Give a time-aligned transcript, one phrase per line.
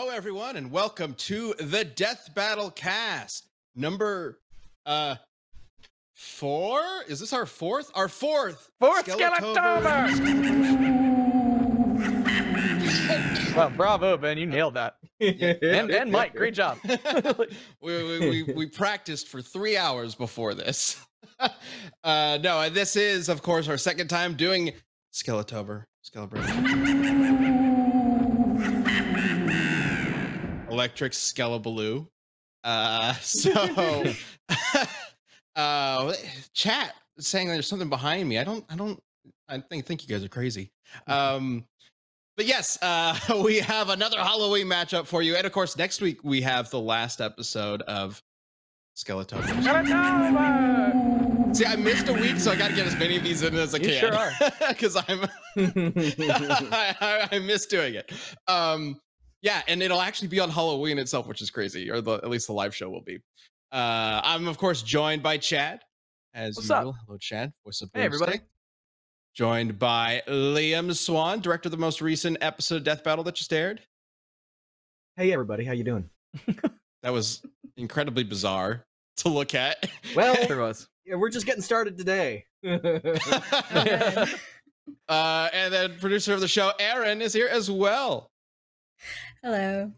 [0.00, 4.38] Hello, everyone, and welcome to the Death Battle Cast number
[4.86, 5.16] uh
[6.14, 6.80] four.
[7.08, 7.90] Is this our fourth?
[7.96, 8.70] Our fourth.
[8.78, 10.36] Fourth Skeletober.
[13.56, 14.38] Well, bravo, Ben.
[14.38, 14.98] You nailed that.
[15.20, 16.78] And, and Mike, great job.
[16.84, 17.48] we,
[17.82, 21.04] we, we, we practiced for three hours before this.
[22.04, 24.74] uh, no, this is, of course, our second time doing
[25.12, 25.86] Skeletober.
[26.08, 27.37] Skelebration.
[30.78, 32.06] Electric Skelebaloo.
[32.62, 33.50] Uh, so,
[35.56, 36.14] uh,
[36.54, 38.38] chat saying there's something behind me.
[38.38, 39.02] I don't, I don't,
[39.48, 40.70] I think, think you guys are crazy.
[41.08, 41.64] Um,
[42.36, 45.34] but yes, uh, we have another Halloween matchup for you.
[45.34, 48.22] And of course, next week we have the last episode of
[48.94, 49.42] Skeleton.
[51.54, 53.56] See, I missed a week, so I got to get as many of these in
[53.56, 54.12] as I You can.
[54.12, 54.30] sure.
[54.68, 55.24] Because I'm,
[55.56, 58.12] I, I, I miss doing it.
[58.46, 59.00] Um,
[59.42, 62.46] yeah, and it'll actually be on Halloween itself, which is crazy, or the, at least
[62.46, 63.18] the live show will be.
[63.72, 65.80] Uh, I'm of course joined by Chad,
[66.34, 66.82] as What's up?
[66.84, 66.96] usual.
[67.06, 67.52] Hello, Chad.
[67.64, 68.40] Voice of Hey, everybody.
[69.34, 73.52] Joined by Liam Swan, director of the most recent episode of Death Battle that just
[73.52, 73.80] aired.
[75.16, 76.08] Hey everybody, how you doing?
[77.04, 77.42] That was
[77.76, 78.84] incredibly bizarre
[79.18, 79.88] to look at.
[80.16, 80.88] Well, Sure was.
[81.06, 82.44] yeah, we're just getting started today.
[82.66, 84.26] uh,
[85.08, 88.30] and then producer of the show, Erin, is here as well.
[89.42, 89.92] Hello.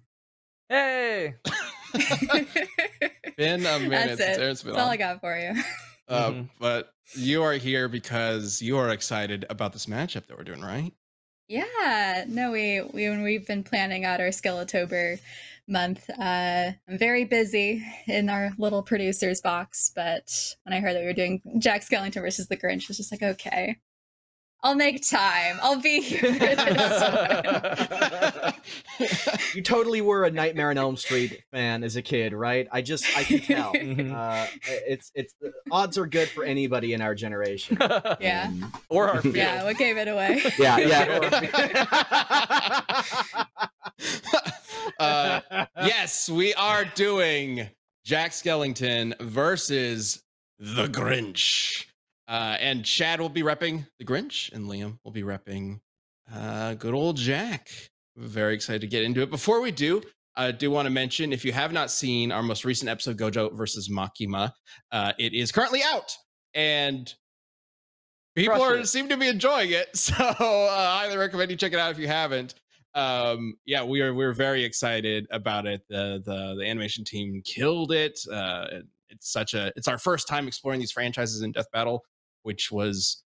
[0.68, 1.34] Hey.
[3.36, 4.40] Been a minute That's since it.
[4.40, 4.92] Erin's been That's all on.
[4.92, 5.62] I got for you.
[6.08, 6.48] Uh, Mhm.
[6.58, 10.92] But you are here because you are excited about this matchup that we're doing, right?
[11.48, 12.24] Yeah.
[12.28, 15.18] No, we we when we've been planning out our Skeletober
[15.66, 19.90] month, uh, I'm very busy in our little producer's box.
[19.94, 22.96] But when I heard that we were doing Jack Skellington versus the Grinch, I was
[22.98, 23.78] just like, okay,
[24.62, 25.58] I'll make time.
[25.62, 26.58] I'll be here this
[29.00, 29.08] one.
[29.54, 32.68] you totally were a Nightmare on Elm Street fan as a kid, right?
[32.70, 33.72] I just I can tell.
[33.80, 34.12] Mhm.
[34.14, 34.46] Uh,
[34.86, 37.78] it's it's the odds are good for anybody in our generation.
[38.20, 38.48] Yeah.
[38.48, 39.36] Um, or our field.
[39.36, 39.64] Yeah.
[39.64, 40.42] What gave it away?
[40.58, 40.76] yeah,
[44.98, 45.40] uh,
[45.84, 47.68] yes, we are doing
[48.04, 50.22] Jack Skellington versus
[50.58, 51.86] the Grinch.
[52.30, 55.80] Uh, and Chad will be repping the Grinch, and Liam will be repping
[56.32, 57.68] uh, good old Jack.
[58.16, 59.30] Very excited to get into it.
[59.30, 60.00] Before we do,
[60.36, 63.52] I do want to mention if you have not seen our most recent episode, Gojo
[63.56, 64.52] versus Makima,
[64.92, 66.16] uh, it is currently out,
[66.54, 67.12] and
[68.36, 69.88] people are seem to be enjoying it.
[69.96, 72.54] So uh, I highly recommend you check it out if you haven't.
[72.94, 75.82] Um, yeah, we are we're very excited about it.
[75.88, 78.18] The the the animation team killed it.
[78.30, 82.04] Uh, it- it's such a it's our first time exploring these franchises in Death Battle,
[82.42, 83.22] which was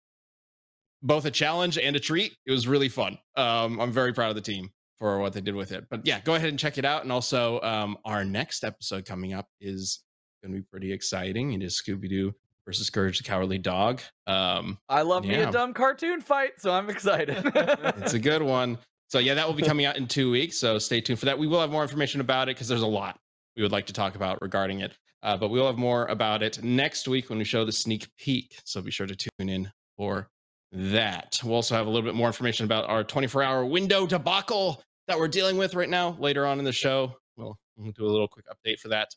[1.02, 2.36] both a challenge and a treat.
[2.46, 3.18] It was really fun.
[3.36, 5.86] Um, I'm very proud of the team for what they did with it.
[5.90, 7.02] But yeah, go ahead and check it out.
[7.02, 10.00] And also, um, our next episode coming up is
[10.42, 11.52] going to be pretty exciting.
[11.52, 12.32] It is Scooby Doo
[12.64, 14.00] versus Courage the Cowardly Dog.
[14.26, 17.36] Um, I love me a dumb cartoon fight, so I'm excited.
[17.54, 18.78] it's a good one.
[19.08, 20.56] So yeah, that will be coming out in two weeks.
[20.56, 21.38] So stay tuned for that.
[21.38, 23.18] We will have more information about it because there's a lot
[23.56, 24.96] we would like to talk about regarding it.
[25.22, 28.58] Uh, but we'll have more about it next week when we show the sneak peek.
[28.64, 30.28] So be sure to tune in for
[30.72, 31.40] that.
[31.44, 35.18] We'll also have a little bit more information about our 24 hour window debacle that
[35.18, 37.16] we're dealing with right now later on in the show.
[37.36, 39.08] We'll, we'll do a little quick update for that.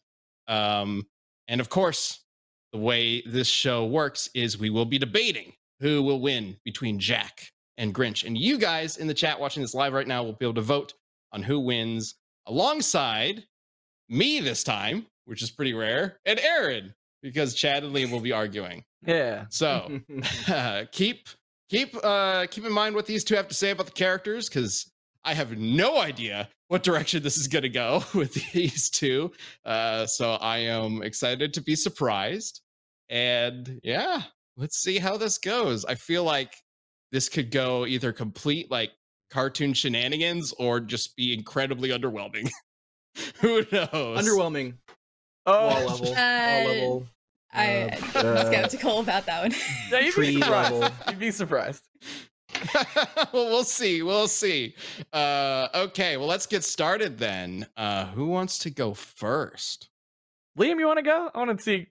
[0.47, 1.07] Um,
[1.47, 2.23] and of course,
[2.71, 7.49] the way this show works is we will be debating who will win between Jack
[7.77, 8.25] and Grinch.
[8.25, 10.61] And you guys in the chat watching this live right now will be able to
[10.61, 10.93] vote
[11.31, 12.15] on who wins
[12.47, 13.45] alongside
[14.09, 18.31] me this time, which is pretty rare, and Erin, because Chad and Liam will be
[18.31, 18.83] arguing.
[19.05, 19.45] yeah.
[19.49, 19.99] So
[20.91, 21.27] keep
[21.69, 24.91] keep uh keep in mind what these two have to say about the characters, because
[25.23, 29.31] I have no idea what direction this is gonna go with these two.
[29.65, 32.61] Uh so I am excited to be surprised.
[33.09, 34.23] And yeah,
[34.57, 35.85] let's see how this goes.
[35.85, 36.53] I feel like
[37.11, 38.91] this could go either complete like
[39.31, 42.49] cartoon shenanigans or just be incredibly underwhelming.
[43.41, 43.91] Who knows?
[44.19, 44.75] Underwhelming.
[45.45, 46.07] Oh, Wall level.
[46.07, 47.07] Uh, Wall level.
[47.53, 49.53] I, Uh, I'm uh, skeptical about that one.
[49.91, 50.93] Yeah, you'd be surprised.
[51.09, 51.83] You'd be surprised.
[53.33, 54.01] well, we'll see.
[54.01, 54.75] We'll see.
[55.13, 57.65] Uh, okay, well, let's get started then.
[57.77, 59.89] Uh, who wants to go first?
[60.57, 61.29] Liam, you want to go?
[61.33, 61.87] I want to see.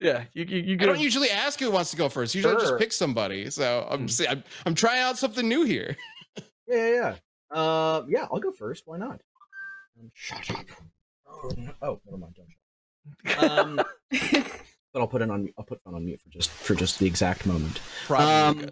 [0.00, 2.34] Yeah, you you, you I don't usually ask who wants to go first.
[2.34, 3.50] Usually, I just pick somebody.
[3.50, 4.06] So I'm, Hmm.
[4.08, 5.94] see- I'm I'm trying out something new here.
[6.66, 7.14] Yeah, yeah, yeah.
[7.58, 8.84] Uh, yeah, I'll go first.
[8.86, 9.20] Why not?
[9.98, 10.64] Um, shut up.
[11.28, 11.50] Oh,
[11.82, 12.34] oh, never mind.
[12.36, 12.59] Don't shut up.
[13.38, 13.80] Um,
[14.10, 15.48] but I'll put it on.
[15.58, 17.80] I'll put fun on mute for just for just the exact moment.
[18.06, 18.70] Probably Um.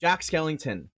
[0.00, 0.88] Jack Skellington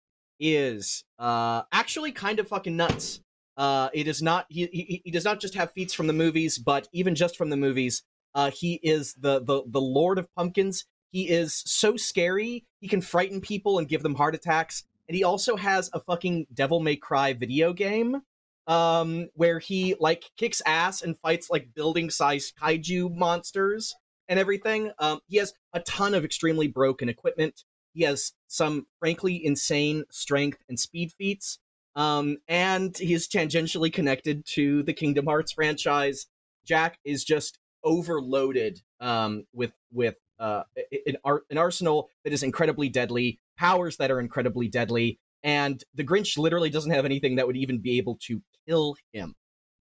[0.41, 3.21] is uh actually kind of fucking nuts.
[3.57, 6.59] Uh, it is not he, he he does not just have feats from the movies,
[6.59, 8.03] but even just from the movies,
[8.35, 10.87] uh, he is the the the Lord of Pumpkins.
[11.13, 12.65] He is so scary.
[12.81, 14.85] He can frighten people and give them heart attacks.
[15.09, 18.23] And he also has a fucking Devil May Cry video game,
[18.67, 23.95] um, where he like kicks ass and fights like building sized kaiju monsters
[24.29, 24.91] and everything.
[24.99, 27.65] Um, he has a ton of extremely broken equipment.
[27.93, 31.59] He has some frankly insane strength and speed feats.
[31.97, 36.27] Um, and he is tangentially connected to the Kingdom Hearts franchise.
[36.67, 40.65] Jack is just overloaded um, with with uh,
[41.07, 46.03] an, ar- an arsenal that is incredibly deadly, powers that are incredibly deadly, and the
[46.03, 49.35] Grinch literally doesn't have anything that would even be able to kill him,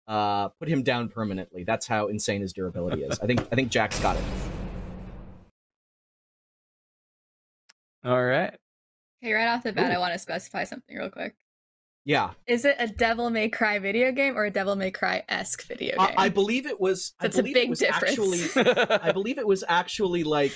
[0.07, 1.63] uh, put him down permanently.
[1.63, 3.19] That's how insane his durability is.
[3.19, 4.23] I think I think Jack's got it.
[8.05, 8.53] All right.
[9.23, 11.35] Okay, right off the bat, I want to specify something real quick.
[12.05, 15.65] Yeah, Is it a Devil May Cry video game or a Devil May Cry esque
[15.65, 16.01] video game?
[16.17, 17.13] I, I believe it was.
[17.21, 18.19] That's I a believe big it was difference.
[18.57, 20.51] Actually, I believe it was actually like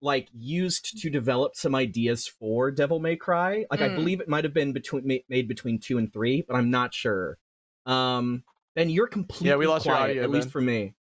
[0.00, 3.64] like used to develop some ideas for Devil May Cry.
[3.70, 3.94] Like I Mm.
[3.94, 7.38] believe it might have been between made between 2 and 3, but I'm not sure.
[7.86, 8.44] Um
[8.74, 10.95] Ben, you're completely yeah, we lost your quiet, audio, at least for me.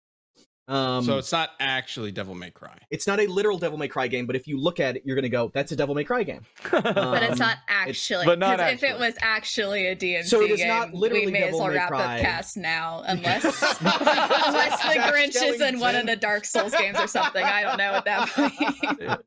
[0.68, 2.76] Um so it's not actually Devil May Cry.
[2.90, 5.16] it's not a literal Devil May Cry game, but if you look at it, you're
[5.16, 6.42] going to go, that's a Devil May Cry game.
[6.72, 8.26] but it's um, not actually.
[8.26, 11.28] but not 'cause if it was actually a DMC So it is game, not literally
[11.28, 12.16] we may as Devil well May wrap Cry.
[12.16, 13.44] up cast now, unless
[13.82, 17.44] unless the Jack Grinch is in one of the Dark Souls games or something.
[17.44, 19.22] I don't know at that point.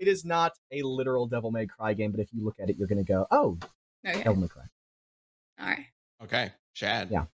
[0.00, 2.76] It is not a literal Devil May Cry game, but if you look at it,
[2.78, 3.58] you're going to go, oh,
[4.06, 4.62] okay, Devil May Cry.
[5.60, 5.86] all right.
[6.24, 7.08] Okay, Chad.
[7.10, 7.26] Yeah.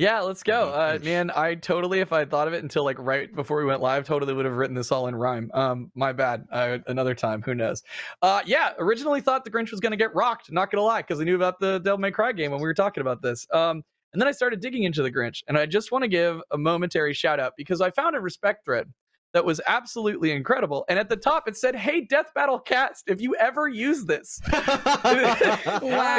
[0.00, 0.70] Yeah, let's go.
[0.70, 3.82] Uh, man, I totally, if I thought of it until like right before we went
[3.82, 5.50] live, totally would have written this all in rhyme.
[5.52, 6.46] Um, my bad.
[6.50, 7.82] Uh, another time, who knows?
[8.22, 10.50] Uh, yeah, originally thought the Grinch was gonna get rocked.
[10.50, 12.72] Not gonna lie, because I knew about the Devil May Cry game when we were
[12.72, 13.46] talking about this.
[13.52, 13.82] Um,
[14.14, 16.56] and then I started digging into the Grinch, and I just want to give a
[16.56, 18.90] momentary shout out because I found a respect thread
[19.32, 20.84] that was absolutely incredible.
[20.88, 24.40] And at the top, it said, "Hey, Death Battle Cast, if you ever use this."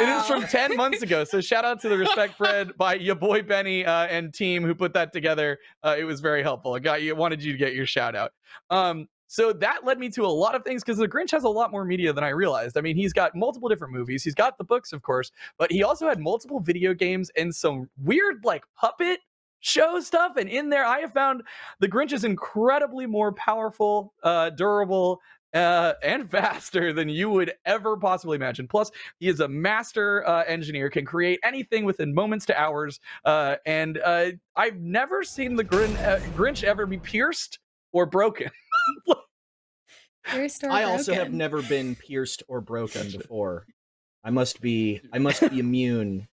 [0.02, 1.24] It is from 10 months ago.
[1.24, 4.74] So shout out to the respect thread by your boy Benny uh, and team who
[4.74, 5.58] put that together.
[5.82, 6.74] Uh, it was very helpful.
[6.74, 8.32] I got you wanted you to get your shout out.
[8.70, 11.48] Um, so that led me to a lot of things because the Grinch has a
[11.48, 12.76] lot more media than I realized.
[12.76, 14.22] I mean, he's got multiple different movies.
[14.22, 17.88] He's got the books, of course, but he also had multiple video games and some
[17.96, 19.20] weird like puppet
[19.62, 20.36] show stuff.
[20.36, 21.42] And in there, I have found
[21.80, 25.20] the Grinch is incredibly more powerful, uh, durable,
[25.54, 28.68] uh, and faster than you would ever possibly imagine.
[28.68, 33.00] Plus, he is a master uh, engineer, can create anything within moments to hours.
[33.24, 37.58] Uh, and uh, I've never seen the Grin- uh, Grinch ever be pierced
[37.92, 38.50] or broken.
[40.34, 43.66] Your store I also have never been pierced or broken before.
[44.24, 46.28] I must be I must be immune.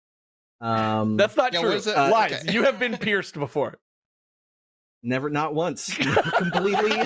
[0.62, 1.72] Um That's not Yeah, true.
[1.74, 1.88] it?
[1.88, 2.34] Uh, Lies.
[2.44, 2.54] okay.
[2.54, 3.76] You have been pierced before.
[5.04, 5.94] never not once.
[6.38, 6.92] completely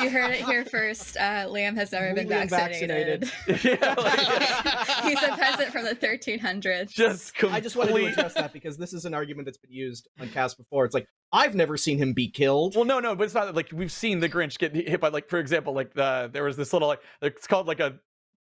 [0.00, 1.16] You heard it here first.
[1.16, 3.30] Uh, Liam has never been Completely vaccinated.
[3.64, 6.90] yeah, like, He's a peasant from the 1300s.
[6.90, 10.08] just I just wanted to address that because this is an argument that's been used
[10.20, 10.84] on cast before.
[10.84, 12.74] It's like I've never seen him be killed.
[12.76, 15.28] Well, no, no, but it's not like we've seen the Grinch get hit by like,
[15.28, 17.98] for example, like the there was this little like it's called like a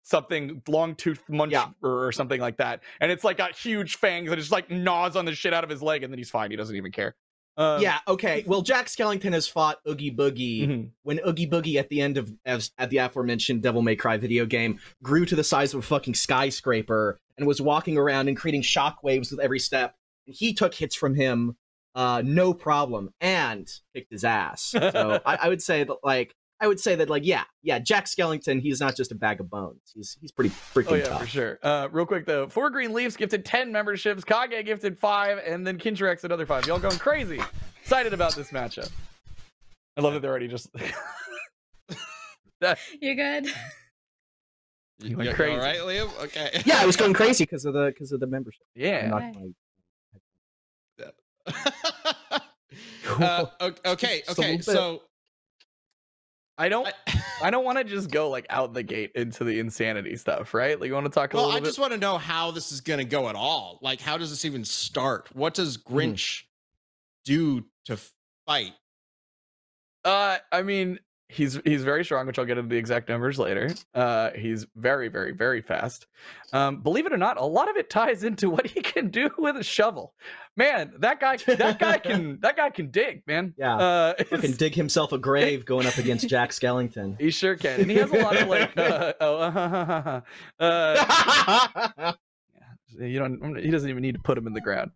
[0.03, 1.70] something long tooth munch Yeah.
[1.82, 4.70] or, or something like that, and it's like got huge fangs and it just like
[4.70, 6.51] gnaws on the shit out of his leg, and then he's fine.
[6.51, 7.15] He doesn't even care.
[7.60, 8.46] Um, yeah, okay.
[8.48, 10.89] Well, Jack Skellington has fought Oogie Boogie mhm.
[11.03, 14.46] when Oogie Boogie at the end of as, at the aforementioned Devil May Cry video
[14.46, 18.62] game grew to the size of a fucking skyscraper and was walking around and creating
[18.62, 19.96] shockwaves with every step.
[20.25, 21.58] And he took hits from him,
[21.96, 24.63] uh, no problem, and kicked his ass.
[24.63, 28.05] So I, I would say that like I would say that like yeah, yeah, Jack
[28.05, 29.79] Skellington, he's not just a bag of bones.
[29.95, 31.21] He's he's pretty freaking Oh yeah, tough.
[31.21, 31.59] for sure.
[31.63, 34.23] Uh, real quick though, four green leaves gifted ten memberships.
[34.25, 36.67] Kage gifted five, and then Kincherex another five.
[36.67, 37.39] Y'all going crazy?
[37.81, 38.91] Excited about this matchup.
[39.97, 40.69] I love that they're already just.
[42.99, 43.47] You good?
[45.01, 45.53] You went you crazy.
[45.55, 46.09] All right, Liam.
[46.25, 46.61] Okay.
[46.65, 48.63] Yeah, I was going crazy because of the because of the membership.
[48.75, 49.07] yeah.
[49.07, 49.35] Not Right.
[49.37, 49.45] my-
[53.25, 53.77] uh, o- okay.
[53.85, 54.23] Okay.
[54.29, 54.63] little bit.
[54.65, 55.01] So.
[56.59, 56.85] I don't.
[57.07, 60.53] I, I don't want to just go like out the gate into the insanity stuff,
[60.53, 60.79] right?
[60.79, 61.67] Like you want to talk a well, little I bit.
[61.67, 63.79] just want to know how this is going to go at all.
[63.81, 65.29] Like, how does this even start?
[65.33, 65.95] What does Hmm.
[65.95, 66.43] Grinch
[67.25, 67.97] do to
[68.45, 68.73] fight?
[70.03, 70.99] Uh, I mean,
[71.29, 73.69] he's he's very strong, which I'll get into the exact numbers later.
[73.95, 76.07] Uh, he's very, very, very fast.
[76.51, 79.29] Um, believe it or not, a lot of it ties into what he can do
[79.38, 80.13] with a shovel.
[80.57, 83.53] Man, that guy, that guy can, that guy can dig, man.
[83.57, 83.77] Yeah.
[83.77, 87.19] uh, it's- dig himself a grave going up against Jack Skellington.
[87.21, 90.21] he sure can, and he has a lot of like, uh, oh,
[90.59, 92.13] uh,
[93.00, 94.91] you don't, he doesn't even need to put him in the ground.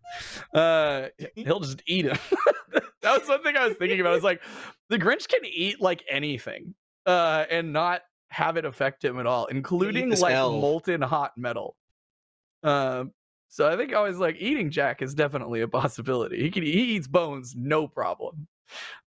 [0.54, 2.18] Uh, he'll just eat him.
[3.02, 4.14] that was one thing I was thinking about.
[4.14, 4.40] It's like
[4.88, 6.74] the Grinch can eat like anything,
[7.06, 11.76] uh, and not have it affect him at all, including like molten hot metal.
[12.62, 13.12] Um,
[13.48, 16.42] so I think I was like eating Jack is definitely a possibility.
[16.42, 18.48] He can he eats bones, no problem.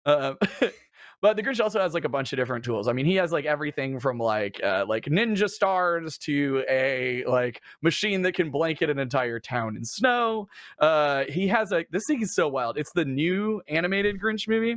[0.05, 0.37] Um,
[1.21, 2.87] but the Grinch also has like a bunch of different tools.
[2.87, 7.61] I mean, he has like everything from like uh, like ninja stars to a like
[7.81, 10.47] machine that can blanket an entire town in snow.
[10.79, 12.77] Uh, he has a this thing is so wild.
[12.77, 14.75] It's the new animated Grinch movie.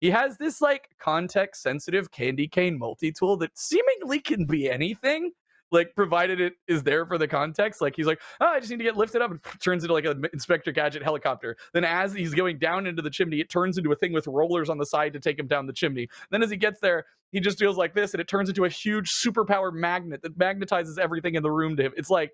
[0.00, 5.32] He has this like context sensitive candy cane multi tool that seemingly can be anything.
[5.70, 8.78] Like provided it is there for the context, like he's like, oh, I just need
[8.78, 11.56] to get lifted up, and turns into like an Inspector Gadget helicopter.
[11.74, 14.70] Then as he's going down into the chimney, it turns into a thing with rollers
[14.70, 16.08] on the side to take him down the chimney.
[16.30, 18.68] Then as he gets there, he just feels like this, and it turns into a
[18.68, 21.92] huge superpower magnet that magnetizes everything in the room to him.
[21.96, 22.30] It's like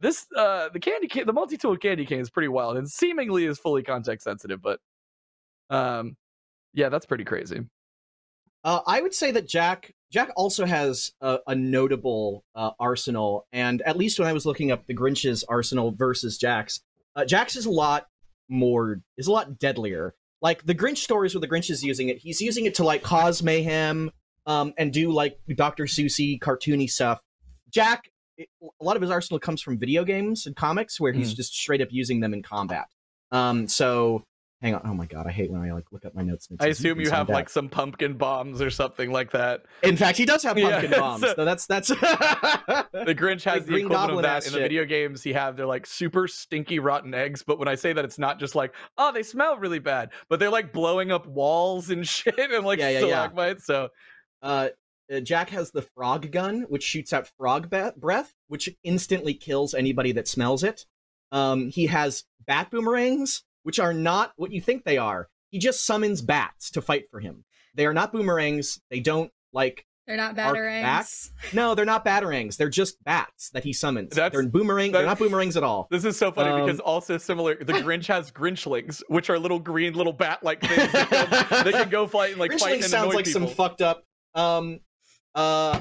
[0.00, 3.58] this, uh, the candy cane, the multi-tool candy cane is pretty wild and seemingly is
[3.58, 4.80] fully context sensitive, but
[5.68, 6.16] um,
[6.74, 7.60] yeah, that's pretty crazy.
[8.64, 13.80] Uh, I would say that Jack Jack also has a, a notable uh, arsenal, and
[13.82, 16.80] at least when I was looking up the Grinch's arsenal versus Jack's,
[17.14, 18.06] uh, Jack's is a lot
[18.48, 20.14] more is a lot deadlier.
[20.42, 23.02] Like the Grinch stories where the Grinch is using it, he's using it to like
[23.02, 24.10] cause mayhem,
[24.46, 25.84] um, and do like Dr.
[25.84, 27.20] Seussy cartoony stuff.
[27.70, 31.34] Jack, it, a lot of his arsenal comes from video games and comics where he's
[31.34, 32.86] just straight up using them in combat.
[33.30, 34.24] Um, so
[34.62, 34.82] hang on.
[34.84, 36.48] Oh my god, I hate when I like look up my notes.
[36.60, 39.62] I assume you have like some pumpkin bombs or something like that.
[39.82, 41.22] In fact, he does have Yeah, pumpkin bombs.
[41.22, 41.88] so- So that's that's.
[42.92, 44.62] The Grinch has the Green equivalent Goblin of that in the shit.
[44.62, 45.22] video games.
[45.22, 48.38] He have they're like super stinky rotten eggs, but when I say that, it's not
[48.38, 52.38] just like oh they smell really bad, but they're like blowing up walls and shit
[52.38, 53.54] and like Yeah, yeah, yeah.
[53.58, 53.88] So
[54.42, 54.68] uh,
[55.12, 59.74] uh, Jack has the frog gun, which shoots out frog ba- breath, which instantly kills
[59.74, 60.84] anybody that smells it.
[61.32, 65.28] Um, he has bat boomerangs, which are not what you think they are.
[65.50, 67.44] He just summons bats to fight for him.
[67.74, 68.80] They are not boomerangs.
[68.90, 69.84] They don't like.
[70.06, 70.54] They're not Arc back?
[70.54, 71.30] batarangs.
[71.52, 72.56] No, they're not batarangs.
[72.56, 74.10] They're just bats that he summons.
[74.14, 74.90] That's- they're boomerang.
[74.90, 75.86] They're not boomerangs at all.
[75.90, 77.54] this is so funny Um, because also similar.
[77.54, 81.70] The Grinch has Grinchlings, which are little green little bat like things that go, they
[81.72, 83.46] can go fight and like Grinchling fight and sounds annoy like people.
[83.46, 84.04] some fucked up.
[84.34, 84.80] Um,
[85.36, 85.78] uh,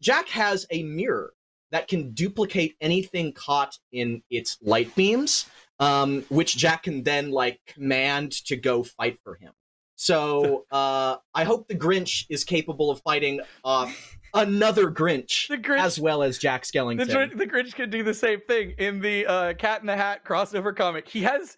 [0.00, 1.32] Jack has a mirror
[1.72, 5.46] that can duplicate anything caught in its light beams,
[5.80, 9.52] um, which Jack can then like command to go fight for him.
[9.96, 15.80] So uh, I hope the Grinch is capable of fighting off another Grinch, The Grinch-
[15.80, 17.06] as well as Jack The, Skellington.
[17.06, 20.24] Grinch, the Grinch could do the same thing in the uh, Cat in the Hat
[20.24, 21.08] crossover comic.
[21.08, 21.56] He has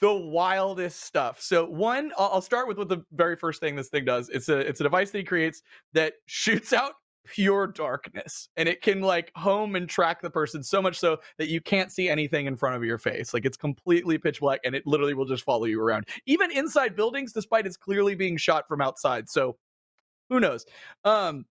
[0.00, 1.40] the wildest stuff.
[1.40, 4.28] So one, I'll, I'll start with what the very first thing this thing does.
[4.28, 6.94] It's a it's a device that he creates that shoots out
[7.24, 11.48] pure darkness, and it can like home and track the person so much so that
[11.48, 13.34] you can't see anything in front of your face.
[13.34, 16.96] Like it's completely pitch black, and it literally will just follow you around, even inside
[16.96, 19.28] buildings, despite it's clearly being shot from outside.
[19.28, 19.56] So
[20.30, 20.66] who knows?
[21.04, 21.46] Um,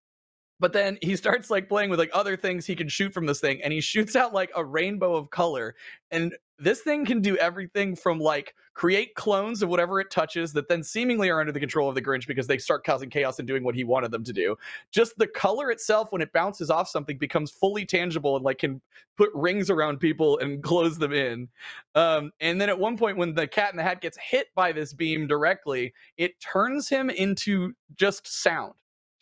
[0.60, 3.39] but then he starts like playing with like other things he can shoot from this
[3.39, 5.75] thing and he shoots out like a rainbow of color
[6.12, 10.67] and this thing can do everything from like create clones of whatever it touches that
[10.67, 13.48] then seemingly are under the control of the grinch because they start causing chaos and
[13.48, 14.55] doing what he wanted them to do.
[14.91, 18.81] Just the color itself when it bounces off something becomes fully tangible and like can
[19.17, 21.48] put rings around people and close them in.
[21.95, 24.72] Um, and then at one point when the cat in the hat gets hit by
[24.72, 28.74] this beam directly it turns him into just sound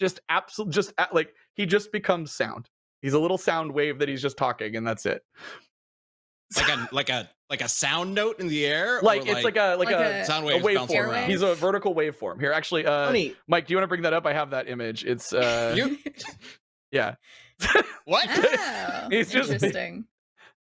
[0.01, 2.67] just absolute just a- like he just becomes sound
[3.01, 5.21] he's a little sound wave that he's just talking and that's it
[6.57, 8.97] like a like a like a sound note in the air.
[8.97, 11.29] or like it's like a like, Like a, a- sound a waves bouncing waveform around.
[11.29, 14.13] he's a vertical waveform here actually uh Funny, mike do you want to bring that
[14.13, 15.97] up i have that image it's uh You-
[16.91, 17.15] yeah
[18.05, 18.27] what?
[18.27, 20.05] oh, He's just- interesting.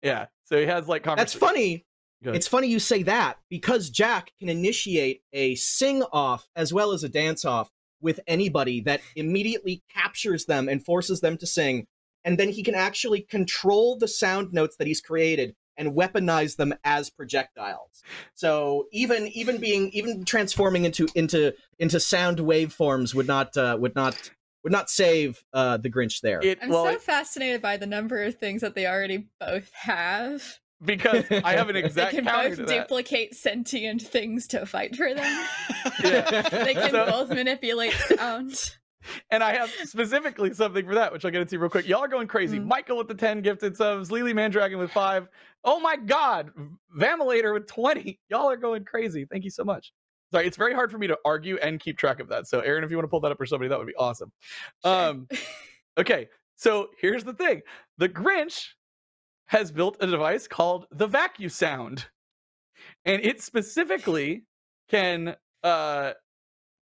[0.03, 1.85] yeah so he has like that's funny.
[2.23, 7.05] It's funny you say that because Jack can initiate a sing off as well as
[7.05, 7.69] a dance off
[8.05, 11.87] with anybody that immediately captures them and forces them to sing.
[12.25, 16.73] And then he can actually control the sound notes that he's created and weaponize them
[16.85, 18.03] as projectiles.
[18.35, 23.95] So even even being even transforming into into into sound waveforms would not uh, would
[23.97, 24.31] not
[24.63, 26.41] would not save uh, the Grinch there.
[26.43, 29.71] it I'm well so it- fascinated by the number of things that they already both
[29.75, 30.59] have.
[30.85, 32.13] Because I have an exact.
[32.15, 35.47] They can both duplicate sentient things to fight for them.
[36.03, 36.49] Yeah.
[36.49, 38.55] They can So- both manipulate sound.
[39.31, 41.87] And I have specifically something for that, which I'll get into real quick.
[41.87, 42.59] Y'all are going crazy.
[42.59, 42.65] Mm.
[42.67, 45.29] Michael with the 10 gifted subs, Lily Mandragon with five.
[45.63, 46.51] Oh my God.
[46.99, 48.19] Vamilator with 20.
[48.31, 49.27] Y'all are going crazy.
[49.31, 49.93] Thank you so much.
[50.33, 52.47] Sorry, it's very hard for me to argue and keep track of that.
[52.49, 54.33] So, Erin, if you want to pull that up for somebody, that would be awesome.
[54.85, 55.11] Sure.
[55.11, 55.29] Um,
[55.99, 57.61] okay, so here's the thing
[57.99, 58.69] the Grinch
[59.47, 62.07] has built a device called the Vacuum Sound,
[63.05, 64.45] and it specifically
[64.91, 66.13] can uh,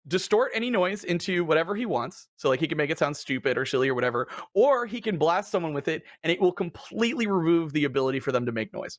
[0.09, 2.29] distort any noise into whatever he wants.
[2.37, 5.17] So, like, he can make it sound stupid or silly or whatever, or he can
[5.19, 8.73] blast someone with it, and it will completely remove the ability for them to make
[8.73, 8.99] noise.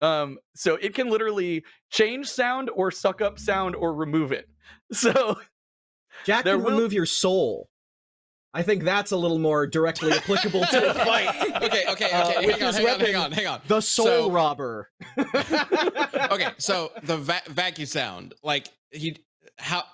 [0.00, 4.48] Um, so it can literally change sound or suck up sound or remove it.
[4.92, 5.36] So
[6.24, 7.68] Jack can will- remove your soul.
[8.54, 11.62] I think that's a little more directly applicable to the fight.
[11.62, 12.46] okay, okay, Uh, okay.
[12.46, 13.60] with hang, on, his hang on, hang on, hang on.
[13.66, 14.90] The soul So- robber.
[15.18, 19.16] okay, so the va- vacuum sound, like he,
[19.58, 19.84] how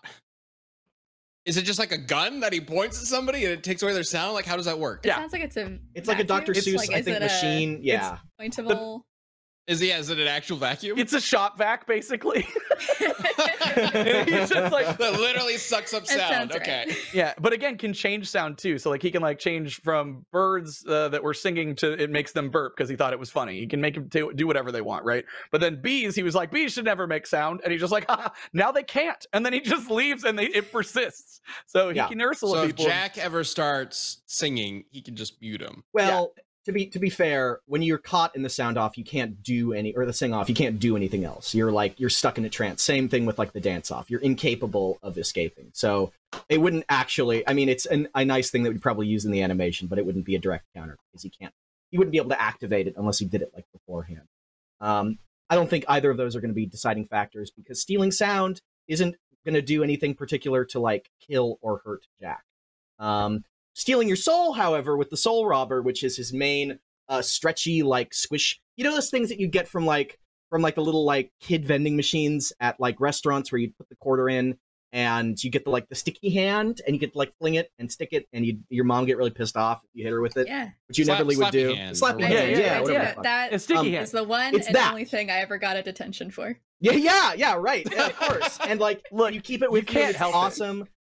[1.45, 1.63] is it?
[1.63, 4.35] Just like a gun that he points at somebody and it takes away their sound?
[4.35, 5.05] Like, how does that work?
[5.05, 5.17] It Yeah.
[5.19, 5.79] sounds like it's a.
[5.95, 6.53] It's like a Dr.
[6.53, 7.79] Seuss, Like, I think, it a machine.
[7.83, 8.19] Yeah.
[8.41, 9.03] Pointable.
[9.69, 9.91] Is he?
[9.91, 10.99] Is it an actual vacuum?
[10.99, 12.41] it's a shop vac, basically.
[12.99, 16.53] He's just like- that literally sucks up sound.
[16.53, 16.85] Okay.
[16.89, 16.97] right.
[17.15, 18.79] Yeah, but again, can change sound too.
[18.79, 22.33] So like he can like change from birds uh, that were singing to it makes
[22.33, 23.59] them burp because he thought it was funny.
[23.61, 25.25] He can make them do do whatever they want, right?
[25.53, 28.07] But then bees, he was like bees should never make sound, and he's just like,
[28.09, 31.41] ah, now they can't, and then he just leaves and they, it persists.
[31.67, 32.09] So he Yeah.
[32.09, 32.87] can Ursula So if people.
[32.87, 35.85] Jack ever starts singing, he can just mute him.
[35.93, 36.33] Well,
[36.65, 39.73] to be to be fair, when you're caught in the sound off, you can't do
[39.73, 41.55] any or the sing off, you can't do anything else.
[41.55, 42.83] You're like you're stuck in a trance.
[42.83, 44.11] Same thing with like the dance off.
[44.11, 45.71] You're incapable of escaping.
[45.73, 46.13] So
[46.49, 47.47] it wouldn't actually.
[47.49, 49.99] I mean, it's an, a nice thing that we'd probably use in the animation, but
[49.99, 51.55] it wouldn't be a direct counter because you can't.
[51.91, 54.27] You wouldn't be able to activate it unless you did it like beforehand.
[54.81, 58.13] Um, I don't think either of those are going to be deciding factors because stealing
[58.13, 62.45] sound isn't going to do anything particular to like kill or hurt Jack.
[62.99, 63.45] Um,
[63.79, 68.13] stealing your soul, however, with the soul robber, which is his main uh, stretchy like
[68.13, 68.61] squish.
[68.77, 70.19] You know those things that you get from like
[70.51, 73.97] from like the little like kid vending machines at like restaurants where you put the
[73.97, 74.57] quarter in
[74.93, 77.71] and you get the like the sticky hand and you get to like fling it
[77.79, 80.21] and stick it and you your mom get really pissed off if you hit her
[80.23, 80.71] with it, Yeah.
[80.87, 81.75] which you Slap- never would do.
[81.75, 82.83] hand Slappy or I Yeah, hand, yeah, I do.
[82.85, 83.15] whatever.
[83.17, 83.23] the.
[83.23, 84.05] That a sticky Um, hand.
[84.05, 84.91] is the one It's and that.
[84.91, 86.59] only thing I ever got a detention for.
[86.81, 87.87] Yeah, yeah, yeah, right.
[87.93, 88.59] Yeah, of course.
[88.67, 90.37] And like, Look, you keep it with you, can't and it's help it.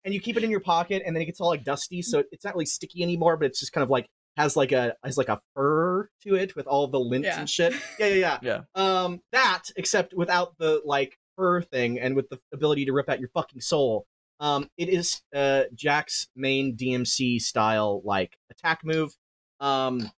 [0.02, 0.06] Awesome.
[0.06, 2.22] And you keep it in your pocket, and then it gets all like dusty, so
[2.32, 3.36] it's not really sticky anymore.
[3.36, 6.56] But it's just kind of like has like a has like a fur to it
[6.56, 7.38] with all the lint Yeah.
[7.40, 7.74] and shit.
[7.98, 8.38] Yeah, yeah, Yeah.
[8.42, 9.02] yeah.
[9.04, 13.20] Um, that except without the like fur thing and with the ability to rip out
[13.20, 14.06] your fucking soul.
[14.40, 19.14] Um, it is uh Jack's main DMC style like attack move.
[19.60, 20.10] Um,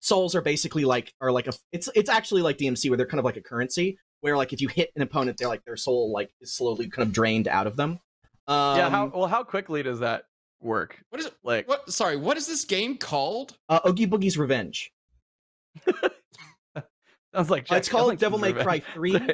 [0.00, 3.18] souls are basically like are like a it's it's actually like DMC where they're kind
[3.18, 6.12] of like a currency where like if you hit an opponent, they're like their soul
[6.12, 7.98] like is slowly kind of drained out of them.
[8.48, 8.90] Um, yeah.
[8.90, 9.26] How well?
[9.28, 10.24] How quickly does that
[10.60, 10.98] work?
[11.10, 11.34] What is it?
[11.44, 11.90] Like, What?
[11.92, 12.16] Sorry.
[12.16, 13.56] What is this game called?
[13.68, 14.90] uh, Oogie Boogie's Revenge.
[17.34, 18.80] sounds like Uh, it's Jack called Skellington's Devil May Cry.
[18.94, 19.18] Three.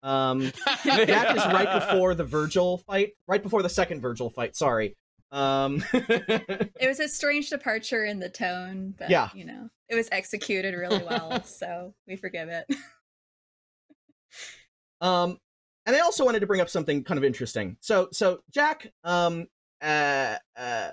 [0.00, 0.38] Um,
[0.84, 4.54] that is right before the Vergil fight, right before the second Vergil fight.
[4.54, 4.96] Sorry.
[5.32, 9.28] Um, It was a strange departure in the tone, but Yeah.
[9.34, 12.66] you know, it was executed really well, so we forgive it.
[15.00, 15.38] Um,
[15.88, 17.78] and I also wanted to bring up something kind of interesting.
[17.80, 19.46] So, so Jack, um,
[19.80, 20.90] uh, uh,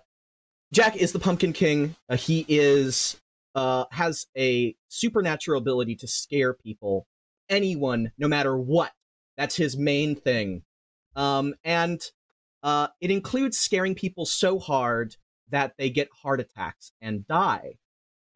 [0.72, 1.98] Jack is the Pumpkin King.
[2.08, 3.20] Uh, he is,
[3.56, 7.08] uh, has a supernatural ability to scare people,
[7.50, 8.94] anyone, no matter what.
[9.36, 10.64] That's his main thing.
[11.18, 12.02] Um, and
[12.64, 15.18] uh, it includes scaring people so hard
[15.50, 17.80] that they get heart attacks and die.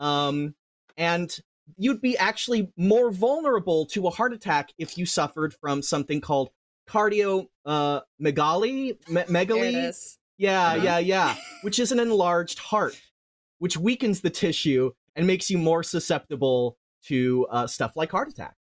[0.02, 0.56] Um,
[0.98, 1.40] and
[1.78, 6.50] you'd be actually more vulnerable to a heart attack if you suffered from something called
[6.88, 10.82] cardio uh megaly me- There it megaly yeah Uh-huh.
[10.84, 11.36] yeah yeah.
[11.62, 13.00] Which is an enlarged heart
[13.60, 16.78] which weakens the tissue and makes you more susceptible
[17.08, 18.56] to uh, stuff like heart attacks.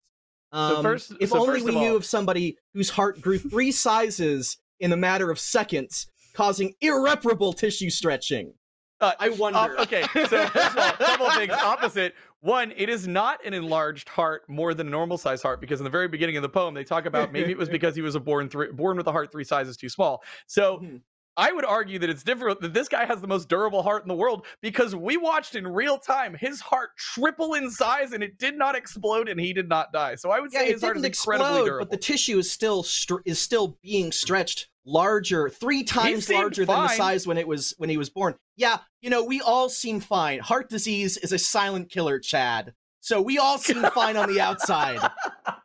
[0.50, 3.70] Um, first- if so only first we of knew of somebody whose heart grew three
[3.70, 8.54] sizes in a matter of seconds causing irreparable tissue stretching.
[9.00, 9.58] Uh, i wonder.
[9.60, 12.14] Op- okay, so first of all, couple things opposite.
[12.40, 15.84] One, it is not an enlarged heart more than a normal size heart because in
[15.84, 18.14] the very beginning of the poem they talk about maybe it was because he was
[18.14, 20.22] a born three, born with a heart three sizes too small.
[20.46, 21.00] So Mhm.
[21.36, 24.08] I would argue that it's different that this guy has the most durable heart in
[24.08, 28.38] the world because we watched in real time his heart triple in size and it
[28.38, 30.16] did not explode and he did not die.
[30.16, 31.86] So I would yeah, say it his heart is didn't incredibly explode, durable.
[31.86, 36.64] but the tissue is still str- is still being stretched larger, three times seemed larger
[36.64, 38.34] than the size when it was when he was born.
[38.56, 40.38] Yeah, you know, we all seem fine.
[40.40, 42.72] Heart disease is a silent killer, Chad.
[43.00, 44.98] So we all seem fine on the outside.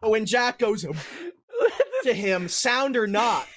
[0.02, 0.86] But when Jack goes
[2.04, 3.48] to him, sound or not,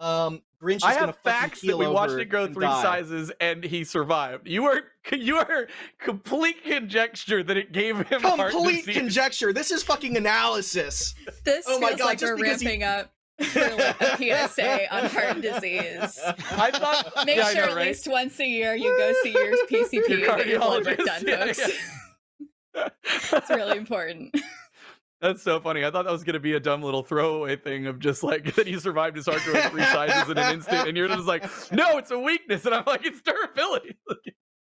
[0.00, 2.82] um, Grinch is I gonna have fucking facts that we watched it grow three die.
[2.82, 4.48] sizes and he survived.
[4.48, 4.80] You are
[5.12, 8.96] you are complete conjecture that it gave him heart Complete disease.
[8.96, 9.52] conjecture.
[9.52, 11.14] This is fucking analysis.
[11.44, 14.94] This Oh my God, like just we're because he- ramping up for like a PSA
[14.94, 16.20] on heart disease.
[16.52, 17.88] I thought Make yeah, sure know, at right?
[17.88, 20.98] least once a year you go see your PCP Your and get your blood work
[20.98, 23.32] cardiologist, done, yeah, folks.
[23.32, 24.34] It's really important.
[25.20, 25.84] That's so funny.
[25.84, 28.66] I thought that was gonna be a dumb little throwaway thing of just like that
[28.66, 31.96] he survived his heart growing three sizes in an instant, and you're just like, no,
[31.98, 33.96] it's a weakness, and I'm like, it's durability.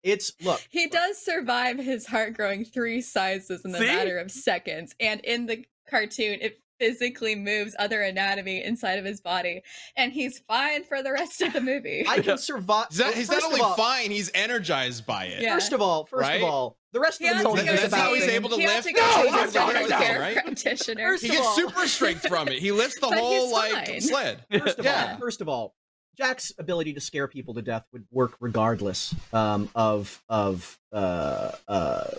[0.02, 0.61] It's look.
[0.70, 3.87] He does survive his heart growing three sizes in the See?
[3.87, 4.94] matter of seconds.
[5.00, 9.62] And in the cartoon, it physically moves other anatomy inside of his body.
[9.96, 12.04] And he's fine for the rest of the movie.
[12.08, 12.86] I can survive.
[12.90, 15.42] He's not, well, he's not only all- fine, he's energized by it.
[15.42, 15.54] Yeah.
[15.54, 16.42] First of all, first Right?
[16.42, 18.56] of all, the rest He of the movie go is That's how he's able to
[18.56, 18.86] he lift.
[18.86, 20.36] to No, see I'm not talking primary about care right?
[20.44, 21.08] practitioner.
[21.08, 22.58] First He gets all- super strength from it.
[22.58, 24.44] He lifts the whole like sled.
[24.50, 25.10] First of Yeah.
[25.12, 25.74] all, first of all,
[26.16, 31.70] Jack's ability to scare people to death would work regardless um, of of uh, uh,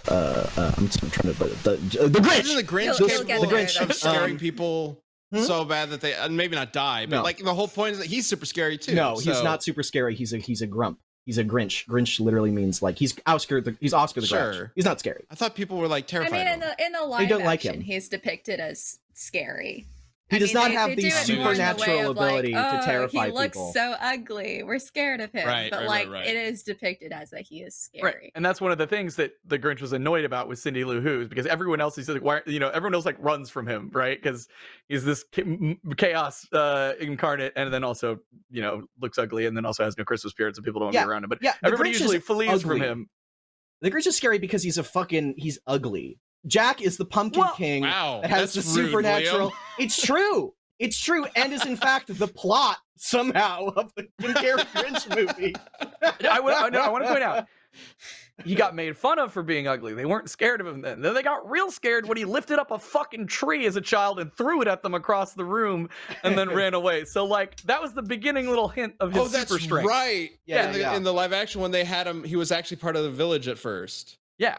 [0.08, 2.40] uh, uh, I'm just trying to the the, the Grinch.
[2.42, 5.40] Isn't the Grinch He'll- he'll capable get there of scaring Um, people hmm?
[5.42, 7.24] so bad that they uh, maybe not die, but No.
[7.24, 8.94] like the whole point is that he's super scary too.
[8.94, 10.14] no, he's not super scary.
[10.16, 11.00] He's a he's a grump.
[11.26, 11.86] He's a Grinch.
[11.88, 13.60] Grinch literally means like he's Oscar.
[13.60, 14.56] The, he's Oscar the Grouch.
[14.56, 14.72] Sure.
[14.76, 15.26] He's not scary.
[15.30, 16.34] I thought people were like terrified.
[16.40, 17.82] I mean, in the in the live don't like him.
[17.82, 19.86] he's depicted as scary.
[20.30, 21.76] He I does mean, not they- have they the do it more in the way
[21.78, 23.24] supernatural like, ability to terrify people.
[23.24, 23.72] He looks people.
[23.74, 24.62] so ugly.
[24.62, 25.48] We're scared of him.
[25.48, 26.28] Right, but right, right, like right.
[26.28, 28.04] it is depicted as that he is scary.
[28.04, 30.84] Right, and that's one of the things that the Grinch was annoyed about with Cindy
[30.84, 33.68] Lou Who's because everyone else he's like, why, you know, everyone else like runs from
[33.68, 34.22] him, right?
[34.22, 34.50] Because
[34.90, 35.24] he's this
[35.96, 40.04] chaos uh, incarnate, and then also, you know, looks ugly, and then also has no
[40.04, 41.30] Christmas spirit, so people don't want to be around him.
[41.30, 43.10] But Yeah, the everybody Grinch is usually flees from him.
[43.80, 46.20] The Grinch is scary because he's a fucking he's ugly.
[46.48, 49.52] Jack is the Pumpkin Well- King wow, that has the rude, supernatural.
[49.52, 49.56] Liam.
[49.80, 50.54] It's true.
[50.80, 55.56] It's true, and is in fact the plot somehow of the Jim Carrey Grinch movie.
[55.82, 57.46] I, w- I, know, I want to point out.
[58.46, 59.96] He got made fun of for being ugly.
[59.96, 61.02] They weren't scared of him then.
[61.02, 64.20] Then they got real scared when he lifted up a fucking tree as a child
[64.20, 65.90] and threw it at them across the room
[66.24, 67.06] and then ran away.
[67.06, 69.90] So like that was the beginning little hint of his Oh, that's super strength.
[69.90, 70.30] right.
[70.46, 70.96] Yeah, in, the, yeah.
[70.96, 73.48] in the live action when they had him, he was actually part of the village
[73.48, 74.20] at first.
[74.38, 74.58] Yeah.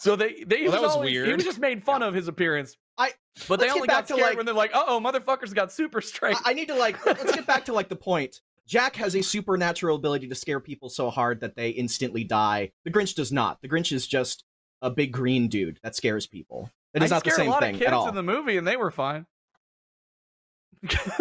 [0.00, 2.26] So they they he Well, that was always- He was just made fun of his
[2.26, 2.76] appearance.
[2.96, 3.12] I-
[3.48, 6.00] but they only got to, scared like- when they're like, "Uh oh, motherfuckers got super
[6.00, 8.40] strength." I, I need to like let's get back to like the point.
[8.66, 12.72] Jack has a supernatural ability to scare people so hard that they instantly die.
[12.84, 13.60] The Grinch does not.
[13.62, 14.44] The Grinch is just
[14.80, 16.70] a big green dude that scares people.
[16.94, 18.08] It is I not the same thing at all.
[18.08, 19.26] in the movie, and they were fine.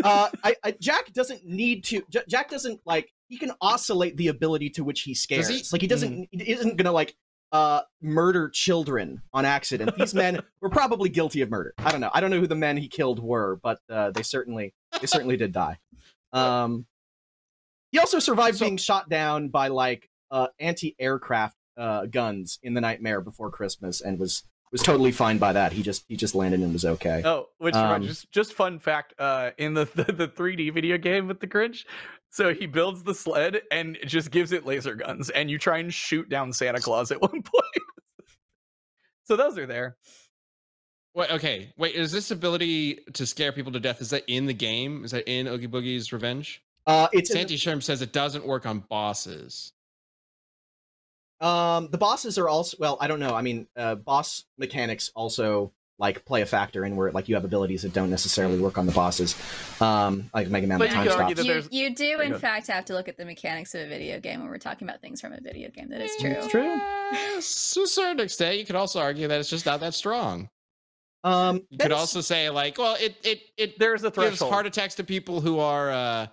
[0.04, 2.02] uh, I, I, Jack doesn't need to.
[2.10, 3.12] J- Jack doesn't like.
[3.28, 5.50] He can oscillate the ability to which he scares.
[5.50, 5.64] he?
[5.72, 6.30] Like he doesn't.
[6.32, 7.16] He isn't gonna like
[7.52, 9.96] uh murder children on accident.
[9.98, 11.74] These men were probably guilty of murder.
[11.80, 12.12] I don't know.
[12.14, 15.38] I don't know who the men he killed were, but uh, they certainly they certainly
[15.38, 15.78] did die.
[16.32, 16.86] Um,
[17.92, 22.82] he also survived So- being shot down by like uh anti-aircraft uh guns in the
[22.82, 25.72] Nightmare Before Christmas, and was was totally fine by that.
[25.72, 27.22] He just he just landed and was okay.
[27.26, 31.28] Oh, which Um, just just fun fact, uh, in the, the the 3D video game
[31.28, 31.86] with the Grinch,
[32.30, 35.94] so he builds the sled and just gives it laser guns, and you try and
[35.94, 37.84] shoot down Santa Claus at one point.
[39.24, 39.98] so those are there.
[41.16, 41.96] Wait, okay, wait.
[41.96, 44.00] Is this ability to scare people to death?
[44.00, 45.04] Is that in the game?
[45.04, 46.64] Is that in Oogie Boogie's Revenge?
[46.86, 49.74] Uh, it's in Santi Sherm says it doesn't work on bosses.
[51.42, 52.98] Um, the bosses are also well.
[53.00, 53.34] I don't know.
[53.36, 57.44] I mean, uh, boss mechanics also like play a factor in where like you have
[57.44, 59.36] abilities that don't necessarily work on the bosses.
[59.82, 61.70] Um, like Mega Man But with you time could stops.
[61.72, 62.42] You, you do, Very in good.
[62.42, 65.02] fact, have to look at the mechanics of a video game when we're talking about
[65.02, 65.90] things from a video game.
[65.90, 66.32] That is true.
[66.32, 66.80] It's true.
[67.82, 70.50] To a certain extent, you could also argue that it's just not that strong.
[71.26, 74.54] Um, You could also say like, well, it it it There's a gives threshold.
[74.54, 76.28] heart attacks to people who are uh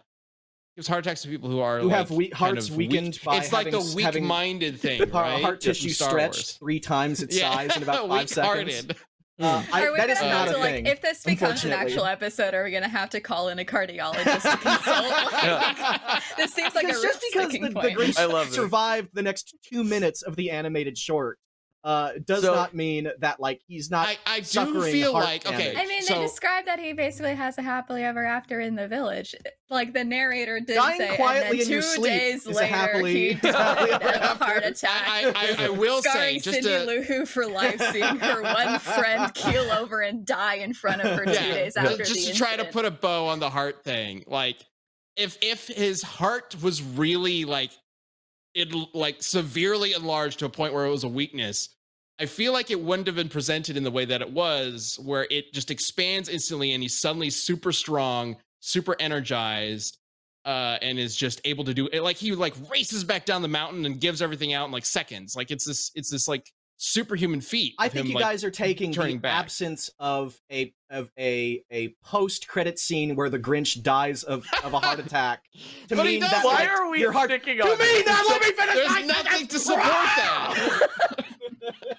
[0.76, 3.06] gives heart attacks to people who are Who have like, weak- kind hearts of weakened
[3.14, 3.24] weak.
[3.24, 5.42] by It's like the having- having weak-minded thing, heart, right?
[5.42, 6.52] heart tissue from stretched Wars.
[6.58, 8.66] three times its size in about five seconds.
[8.66, 8.96] Weak-hearted.
[9.38, 10.86] Uh, I, are we that gonna have not to a like thing.
[10.86, 12.54] if this becomes an actual episode?
[12.54, 15.10] Are we gonna have to call in a cardiologist to consult?
[15.32, 17.98] Like, this seems like a Because just because the, risk-taking the point.
[17.98, 18.52] Grinch I love it.
[18.54, 21.38] survived the next two minutes of the animated short
[21.86, 24.08] uh, does So- not mean that like he's not.
[24.08, 25.72] I, I do feel heart like okay.
[25.76, 28.88] I mean, so, they describe that he basically has a happily ever after in the
[28.88, 29.36] village.
[29.70, 33.12] Like the narrator did Dying say, quietly and then your two sleep days later happily-
[33.14, 35.08] he is a died of a heart attack.
[35.08, 38.42] I, I, I will say Scarring just Cindy to, Lou Who for life, seeing her
[38.42, 41.98] one friend keel over and die in front of her two Yeah, days ju- after
[41.98, 44.56] just the to try to put a bow on the heart thing like
[45.16, 47.70] if if his heart was really like
[48.54, 51.68] it like severely enlarged to a point where it was a weakness
[52.18, 55.26] I feel like it wouldn't have been presented in the way that it was, where
[55.30, 59.98] it just expands instantly and he's suddenly super strong, super energized,
[60.46, 62.02] uh, and is just able to do it.
[62.02, 65.36] Like he like races back down the mountain and gives everything out in like seconds.
[65.36, 67.74] Like it's this, it's this like superhuman feat.
[67.78, 69.40] I think him, you like, guys are taking the back.
[69.44, 74.72] absence of a of a a post credit scene where the Grinch dies of, of
[74.74, 75.42] a heart attack
[75.88, 76.30] to But he mean does.
[76.30, 78.74] that Why like, are we your heart sticking to on me that let me finish
[78.74, 80.88] There's my nothing to support that.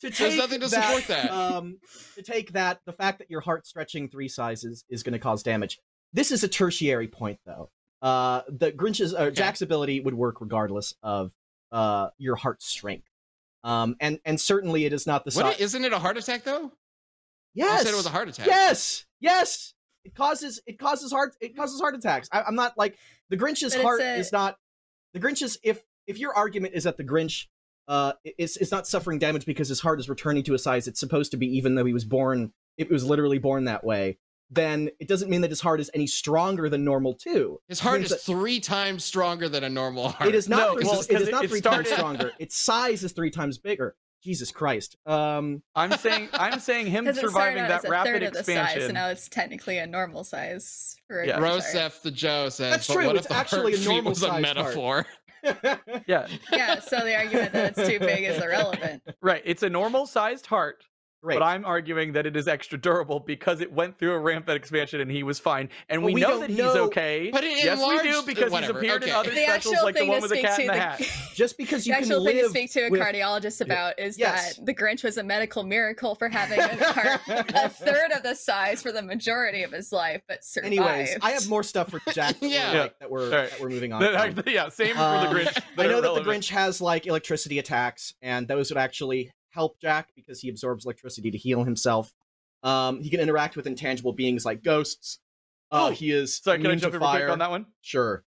[0.00, 1.30] to There's take nothing to support that.
[1.30, 1.78] Um,
[2.16, 5.42] to take that, the fact that your heart stretching three sizes is going to cause
[5.42, 5.78] damage.
[6.12, 7.70] This is a tertiary point, though.
[8.00, 11.32] Uh, the Grinch's uh, Jack's ability would work regardless of
[11.70, 13.07] uh your heart strength.
[13.64, 16.44] Um, and and certainly it is not the What, si- isn't it a heart attack
[16.44, 16.72] though?
[17.54, 18.46] Yes, You said it was a heart attack.
[18.46, 19.74] Yes, yes.
[20.04, 22.28] It causes it causes heart it causes heart attacks.
[22.32, 22.96] I, I'm not like
[23.30, 24.56] the Grinch's But heart a- is not
[25.12, 25.58] the Grinch's.
[25.62, 27.46] If if your argument is that the Grinch
[27.88, 31.00] uh is is not suffering damage because his heart is returning to a size it's
[31.00, 34.18] supposed to be, even though he was born, it was literally born that way.
[34.50, 37.60] Then it doesn't mean that his heart is any stronger than normal too.
[37.68, 40.28] His heart means is three times stronger than a normal heart.
[40.30, 40.58] It is not.
[40.68, 42.32] No, three, well, it because is not it three times stronger.
[42.38, 43.94] Its size is three times bigger.
[44.24, 44.96] Jesus Christ.
[45.06, 45.62] Um.
[45.76, 48.32] I'm saying I'm saying him Because it started surviving out that a rapid third of
[48.32, 48.88] the size, expansion.
[48.88, 51.38] so now it's technically a normal size for a Yeah.
[51.40, 52.70] Rosef the Joe says.
[52.72, 54.32] That's but true, What it's if the actually heart a feet normal was a sized
[54.32, 54.56] heart.
[54.56, 55.06] metaphor?
[56.06, 59.02] yeah, Yeah, so the argument that it's too big is irrelevant.
[59.20, 59.42] right.
[59.44, 60.82] It's a normal sized heart,
[61.22, 61.38] Great.
[61.40, 65.00] but I'm arguing that it is extra durable because it went through a rampant expansion
[65.00, 65.68] and he was fine.
[65.88, 67.30] And Well, we, we know that he's know- okay.
[67.32, 69.94] But it yes, we do because whatever, he's appeared in other The specials actual like
[69.96, 71.02] the thing one to with the speak cat to in the the, hat.
[71.34, 73.98] Just because you the can actual thing to live speak to a with- cardiologist about
[73.98, 74.56] is Yes.
[74.56, 78.34] that the Grinch was a medical miracle for having a heart a third of the
[78.34, 80.66] size for the majority of his life, but survived.
[80.72, 82.36] Anyways, I have more stuff for Jack.
[82.40, 82.80] that we're, Yeah.
[82.82, 83.50] like, that we're Alright.
[83.50, 84.00] that we're moving on.
[84.02, 84.44] That- from.
[84.46, 85.62] yeah, same for Um, the Grinch.
[85.78, 86.20] I know that the.
[86.30, 91.30] Grinch has like electricity attacks, and those would actually help Jack because he absorbs electricity
[91.32, 92.12] to heal himself.
[92.62, 95.18] Um, he can interact with intangible beings like ghosts.
[95.72, 97.30] Uh, Oh, he is Sorry, can I jump in real quick fire.
[97.30, 97.66] on that one?
[97.82, 98.24] Sure.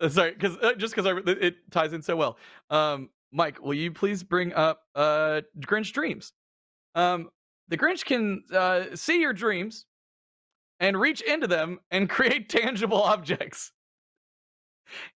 [0.00, 2.38] Uh, sorry, because uh, just because it, it ties in so well.
[2.70, 6.32] Um, Mike, will you please bring up uh Grinch dreams?
[6.94, 7.28] Um,
[7.68, 9.84] the Grinch can uh, see your dreams
[10.80, 13.72] and reach into them and create tangible objects.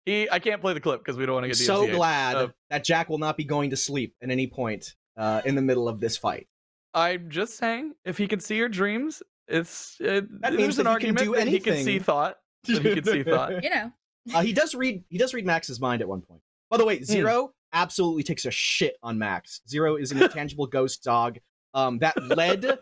[0.05, 2.35] He, I can't play the clip because we don't want to I'm get so glad
[2.35, 5.61] Uh, that Jack will not be going to sleep at any point uh, in the
[5.61, 6.47] middle of this fight.
[6.93, 10.85] I'm just saying, if he can see your dreams, it's it, That there's means an
[10.85, 12.37] that he can argument do that he can see thought.
[12.63, 13.63] He can see thought.
[13.63, 13.91] you know.
[14.33, 15.03] Uh, he does read.
[15.09, 16.41] He does read Max's mind at one point.
[16.69, 16.87] By the Hmm.
[16.89, 19.61] way, Zero absolutely takes a shit on Max.
[19.67, 21.39] Zero is an intangible ghost dog
[21.73, 22.79] um, that led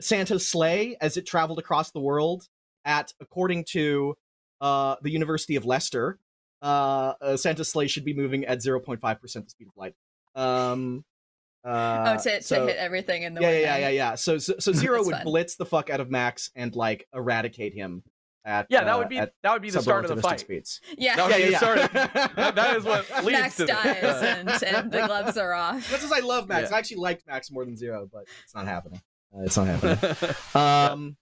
[0.00, 2.48] Santa's sleigh as it traveled across the world.
[2.84, 4.16] At according to
[4.60, 6.18] uh, the University of Leicester,
[6.62, 9.74] uh, uh, Santa's sleigh should be moving at zero point five percent the speed of
[9.76, 9.94] light.
[10.34, 11.04] Um,
[11.64, 13.70] uh, oh, to, to hit everything in the yeah, yeah, window.
[13.70, 14.14] yeah, yeah, yeah.
[14.16, 15.24] So, so, so Zero would fun.
[15.24, 18.02] blitz the fuck out of Max and like eradicate him.
[18.44, 20.40] At Yeah, that uh, would be at that would be the start of the fight.
[20.40, 20.80] speeds.
[20.98, 21.14] Yeah.
[21.14, 21.58] That would yeah, be yeah, the yeah.
[21.58, 21.92] start of-
[22.36, 25.88] that- that is what leads Max to dies and, and the gloves are off.
[25.88, 26.70] That's as I love Max.
[26.70, 26.74] Yeah.
[26.74, 29.00] I actually liked Max more than Zero, but it's not happening.
[29.32, 30.34] Uh, it's not happening.
[30.56, 31.16] um,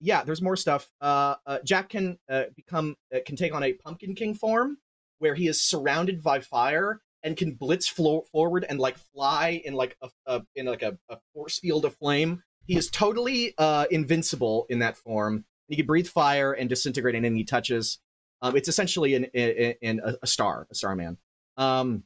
[0.00, 0.90] yeah, there's more stuff.
[1.00, 4.78] Uh, uh, Jack can uh, become uh, can take on a Pumpkin King form,
[5.20, 9.74] where he is surrounded by fire and can blitz flo- forward and like fly in
[9.74, 12.42] like a, a in like a, a force field of flame.
[12.66, 15.44] He is totally uh, invincible in that form.
[15.68, 17.98] He can breathe fire and disintegrate anything he touches.
[18.42, 21.18] Um, it's essentially an, in, in a, a star, a starman.
[21.56, 22.04] Um,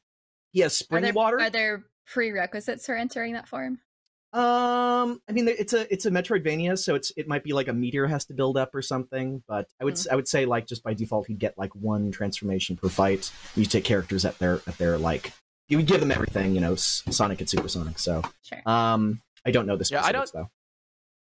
[0.52, 1.40] he has Are spring there, water.
[1.40, 3.80] are there prerequisites for entering that form?
[4.34, 7.72] Um, I mean, it's a it's a Metroidvania, so it's it might be like a
[7.72, 9.42] meteor has to build up or something.
[9.46, 12.76] But I would I would say like just by default he'd get like one transformation
[12.76, 13.30] per fight.
[13.54, 15.32] You take characters at their at their like
[15.68, 17.98] you would give them everything, you know, Sonic and Supersonic.
[17.98, 18.62] So Sure.
[18.66, 19.90] um, I don't know this.
[19.90, 20.50] Yeah, I specifics though.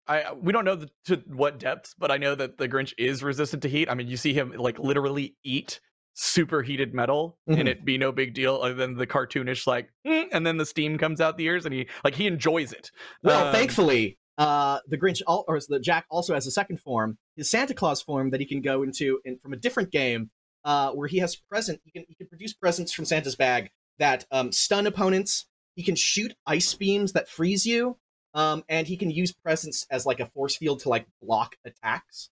[0.08, 3.22] I we don't know the, to what depths, but I know that the Grinch is
[3.22, 3.90] resistant to heat.
[3.90, 5.80] I mean, you see him like literally eat
[6.18, 7.60] superheated metal Mhm.
[7.60, 10.64] and it be no big deal other than the cartoonish like "Mm," and then the
[10.66, 12.90] steam comes out the ears and he like he enjoys it.
[13.22, 17.18] Well, Um, thankfully, uh, the Grinch al- or the Jack also has a second form,
[17.36, 20.30] his Santa Claus form that he can go into in, from a different game,
[20.64, 21.80] uh, where he has present.
[21.84, 25.46] He can he can produce presents from Santa's bag that um, stun opponents.
[25.74, 27.98] He can shoot ice beams that freeze you,
[28.32, 32.30] um, and he can use presents as like a force field to like block attacks.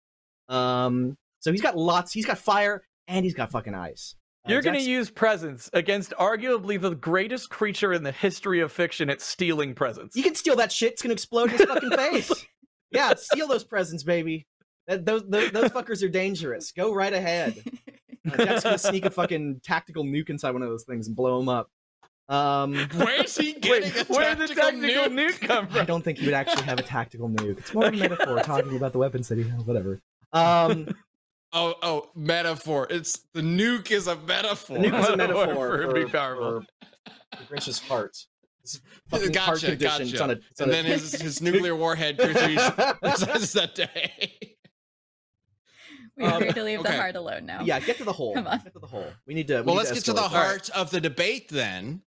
[0.49, 2.13] Um, so he's got lots.
[2.15, 4.15] He's got fire and he's got fucking eyes.
[4.47, 8.71] Uh, You're going to use presents against arguably the greatest creature in the history of
[8.73, 10.17] fiction at stealing presents.
[10.17, 10.93] You can steal that shit.
[10.93, 12.47] It's gonna explode in his fucking face.
[12.91, 14.47] Yeah, steal those presents, baby.
[14.87, 16.73] That, those, those those fuckers are dangerous.
[16.73, 17.63] Go right ahead.
[18.27, 21.39] Uh, Jack's gonna sneak a fucking tactical nuke inside one of those things and blow
[21.39, 21.69] them up.
[22.31, 25.31] Um, Where's he Wait, getting a where did the tactical tactical nuke?
[25.31, 27.59] nuke come I don't think he would actually have a tactical nuke.
[27.59, 29.43] It's more of a metaphor talking about the weapon city.
[29.43, 30.01] Whatever.
[30.33, 30.89] Um,
[31.57, 32.87] Oh, oh, metaphor.
[32.91, 34.77] It's the nuke is a metaphor.
[34.79, 36.61] nuke is a Metaphor metaphor for for, it'd be powerful.
[37.03, 38.17] for the Grinch's heart.
[38.63, 40.09] His fucking heart Gotcha, condition.
[40.09, 44.57] It's on a, it's and a- then his, his nuclear warhead cruises that day.
[46.17, 46.91] We're Um, here to leave okay.
[46.91, 47.63] the heart alone now.
[47.63, 48.35] yeah, get to the hole.
[48.35, 48.59] Come on.
[48.63, 49.07] Get to the hole.
[49.27, 49.57] We need to.
[49.59, 50.31] we well, need let's get to the escalate.
[50.31, 52.03] heart of the debate then.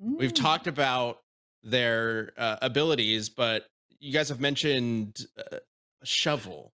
[0.00, 0.42] We've Mm.
[0.42, 1.18] talked about
[1.64, 3.66] their uh, abilities, but
[3.98, 5.56] you guys have mentioned uh,
[6.02, 6.72] a shovel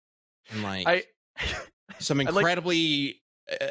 [0.50, 1.02] and like I
[1.98, 3.66] some like- incredibly uh,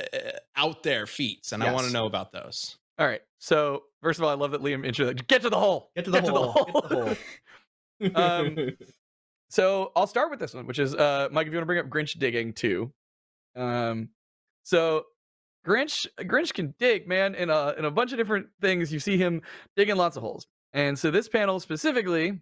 [0.56, 2.78] out there feats, and I want to know about those.
[2.98, 3.22] all right.
[3.40, 5.14] So first of all, I love that Liam intro.
[5.14, 5.92] Get to the hole.
[5.96, 6.54] Get to the hole.
[6.54, 7.16] Get to the hole.
[8.16, 8.56] Um,
[9.52, 11.80] So I'll start with this one, which is uh Mike, if you want to bring
[11.80, 12.94] up Grinch digging too.
[13.56, 14.10] Um
[14.64, 15.06] so
[15.66, 18.94] Grinch Grinch can dig, man, in a in a bunch of different things.
[18.94, 19.42] You see him
[19.76, 20.46] digging lots of holes.
[20.74, 22.40] And so this panel specifically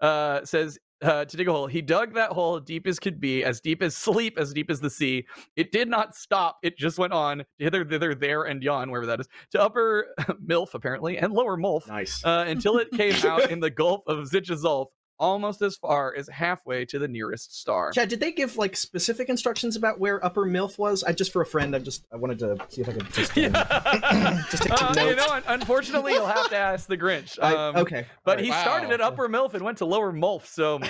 [0.00, 1.66] uh says uh, to dig a hole.
[1.66, 4.80] He dug that hole deep as could be, as deep as sleep, as deep as
[4.80, 5.26] the sea.
[5.56, 6.58] It did not stop.
[6.62, 10.06] It just went on hither, thither, there, and yon, wherever that is, to upper
[10.44, 12.24] Milf apparently, and lower Mulf, nice.
[12.24, 14.86] uh, until it came out in the Gulf of Zichazolf,
[15.18, 17.92] almost as far as halfway to the nearest star.
[17.92, 21.04] Chad, did they give like specific instructions about where Upper Milf was?
[21.04, 21.74] I just for a friend.
[21.74, 23.36] I just I wanted to see if I could just.
[23.38, 27.38] um, Just take some Uh, you know, unfortunately, you'll have to ask the Grinch.
[27.42, 28.60] I- Um, okay, But all he right.
[28.62, 30.46] started at Upper Milf and went to Lower Mulf.
[30.46, 30.80] So,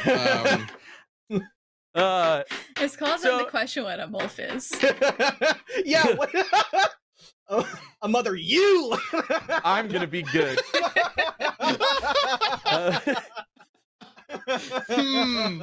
[1.30, 1.42] Um,
[1.94, 2.42] uh,
[2.80, 4.72] It's called So- the question what a wolf is.
[5.84, 6.14] yeah.
[6.14, 6.30] What?
[7.48, 7.68] oh,
[8.02, 8.96] a mother, you.
[9.64, 10.58] I'm gonna be good.
[11.60, 13.00] Uh,
[14.88, 15.62] Hmm.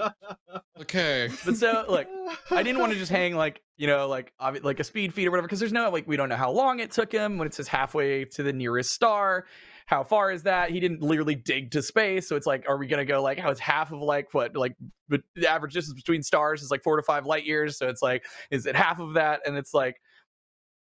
[0.82, 1.30] okay.
[1.46, 2.08] but so, look,
[2.50, 5.28] I didn't want to just hang like you know like obvi- like a speed feed
[5.28, 7.48] or whatever because there's no like we don't know how long it took him when
[7.48, 9.46] it says halfway to the nearest star.
[9.88, 10.70] How far is that?
[10.70, 13.50] He didn't literally dig to space, so it's like, are we gonna go like how
[13.50, 14.76] it's half of like what like
[15.10, 18.26] the average distance between stars is like four to five light years, so it's like
[18.52, 19.42] is it half of that?
[19.46, 19.98] And it's like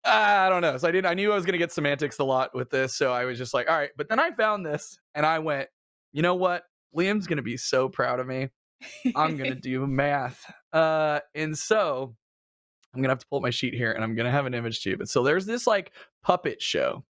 [0.04, 0.76] I don't know.
[0.78, 1.06] So I didn't.
[1.06, 3.52] I knew I was gonna get semantics a lot with this, so I was just
[3.52, 3.90] like, all right.
[3.96, 5.68] But then I found this, and I went,
[6.12, 6.62] you know what?
[6.96, 8.48] Liam's gonna be so proud of me.
[9.14, 10.44] I'm gonna do math.
[10.72, 12.14] Uh, and so
[12.94, 14.82] I'm gonna have to pull up my sheet here, and I'm gonna have an image
[14.82, 14.96] too.
[14.96, 17.04] But so there's this like puppet show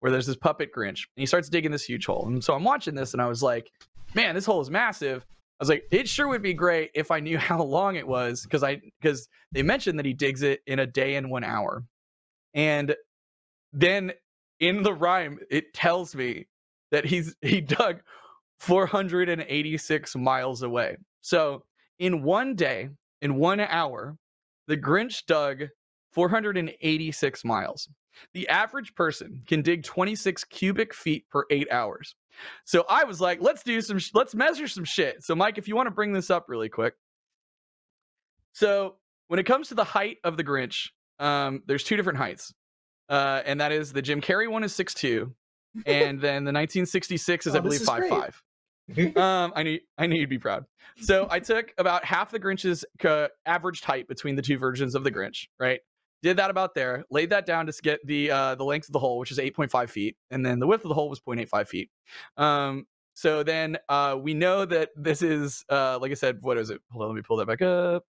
[0.00, 2.26] where there's this puppet Grinch, and he starts digging this huge hole.
[2.26, 3.70] And so I'm watching this, and I was like,
[4.14, 5.24] man, this hole is massive.
[5.58, 8.42] I was like, it sure would be great if I knew how long it was,
[8.42, 11.84] because I because they mentioned that he digs it in a day and one hour,
[12.54, 12.94] and
[13.72, 14.12] then
[14.58, 16.46] in the rhyme it tells me
[16.90, 18.00] that he's he dug
[18.60, 20.96] 486 miles away.
[21.20, 21.64] So
[21.98, 22.90] in one day,
[23.22, 24.16] in one hour,
[24.66, 25.64] the Grinch dug
[26.12, 27.88] 486 miles.
[28.32, 32.14] The average person can dig 26 cubic feet per eight hours.
[32.64, 35.22] So I was like, let's do some, sh- let's measure some shit.
[35.22, 36.94] So, Mike, if you want to bring this up really quick.
[38.52, 38.96] So,
[39.28, 40.88] when it comes to the height of the Grinch,
[41.18, 42.54] um, there's two different heights.
[43.08, 45.32] Uh, and that is the Jim Carrey one is 6'2,
[45.84, 48.12] and then the 1966 is, I Oh, this believe, is great.
[48.12, 50.64] 5'5 um i knew i knew you'd be proud.
[51.00, 55.02] So i took about half the grinch's uh, averaged height between the two versions of
[55.02, 55.80] the grinch right?
[56.22, 59.00] Did that about there laid that down to get the uh the length of the
[59.00, 61.90] hole which is 8.5 feet and then the width of the hole was 0.85 feet.
[62.36, 66.70] Um so then uh we know that this is uh like i said what is
[66.70, 66.80] it?
[66.92, 68.04] Hold on let me pull that back up.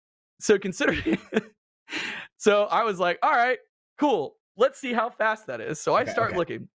[0.40, 1.20] so considering,
[2.36, 3.58] so I was like, all right,
[4.00, 4.36] cool.
[4.56, 5.80] Let's see how fast that is.
[5.80, 6.38] So I Okay, start okay.
[6.38, 6.68] looking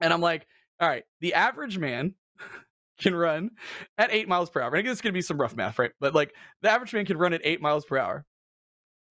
[0.00, 0.46] and I'm like,
[0.80, 2.14] all right, the average man
[3.00, 3.50] can run
[3.96, 4.68] at eight miles per hour.
[4.68, 5.92] And I guess it's going to be some rough math, right?
[6.00, 8.24] But like the average man can run at eight miles per hour.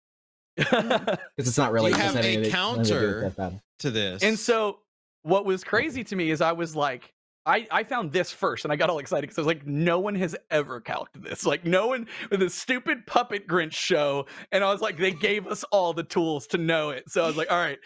[0.57, 1.90] because it's not really.
[1.90, 3.32] you have a anything to- to counter?
[3.36, 4.22] Death To this.
[4.22, 4.78] And so
[5.22, 7.12] what was crazy to me is I was like,
[7.44, 10.00] I, I found this first and I got all excited because I was like, no
[10.00, 11.46] one has ever calced this.
[11.46, 14.26] Like, no one with a stupid puppet Grinch show.
[14.50, 17.04] And I was like, they gave us all the tools to know it.
[17.09, 17.78] So I was like, all right.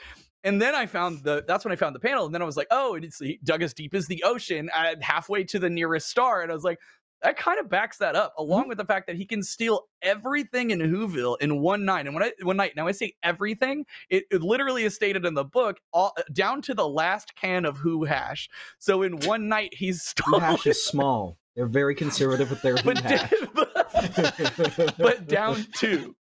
[0.45, 2.25] And then I found the that's when I found the panel.
[2.25, 5.45] And then I was like, oh, it's dug as deep as the ocean at halfway
[5.45, 6.41] to the nearest star.
[6.41, 6.79] And I was like,
[7.23, 10.71] that kind of backs that up, along with the fact that he can steal everything
[10.71, 12.07] in Whoville in one night.
[12.07, 15.35] And when I one night, now I say everything, it, it literally is stated in
[15.35, 18.49] the book, all down to the last can of Who hash.
[18.79, 20.41] So in one night, he's Who stolen.
[20.41, 21.37] hash is small.
[21.57, 23.33] They're very conservative with their who but, hash.
[23.55, 26.15] but, but down to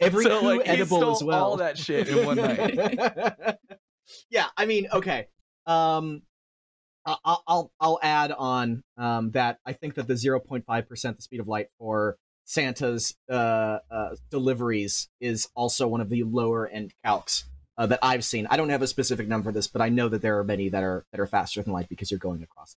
[0.00, 1.44] Every so like edible as well.
[1.44, 3.56] all that shit in one night.
[4.30, 5.26] yeah, I mean, okay.
[5.66, 6.22] Um,
[7.04, 11.16] I'll I'll I'll add on um that I think that the zero point five percent
[11.16, 16.68] the speed of light for Santa's uh, uh deliveries is also one of the lower
[16.68, 17.44] end calcs
[17.78, 18.46] uh, that I've seen.
[18.50, 20.68] I don't have a specific number for this, but I know that there are many
[20.68, 22.76] that are that are faster than light because you're going across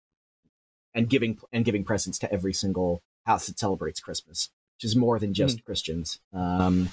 [0.94, 5.18] and giving and giving presents to every single house that celebrates Christmas, which is more
[5.18, 6.20] than just Christians.
[6.32, 6.90] Um,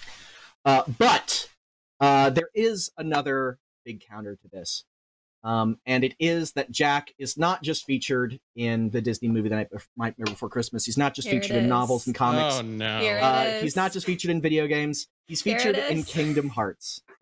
[0.66, 1.50] uh, but
[2.00, 4.86] uh, there is another big counter to this.
[5.44, 9.56] Um, and it is that Jack is not just featured in the Disney movie The
[9.56, 10.86] Night Bef- Nightmare Before Christmas.
[10.86, 12.56] He's not just Here featured in novels and comics.
[12.58, 13.00] Oh no.
[13.00, 13.62] Here it Uh, is.
[13.64, 15.08] he's not just featured in video games.
[15.28, 16.04] He's Here featured in.
[16.04, 17.02] Kingdom Hearts.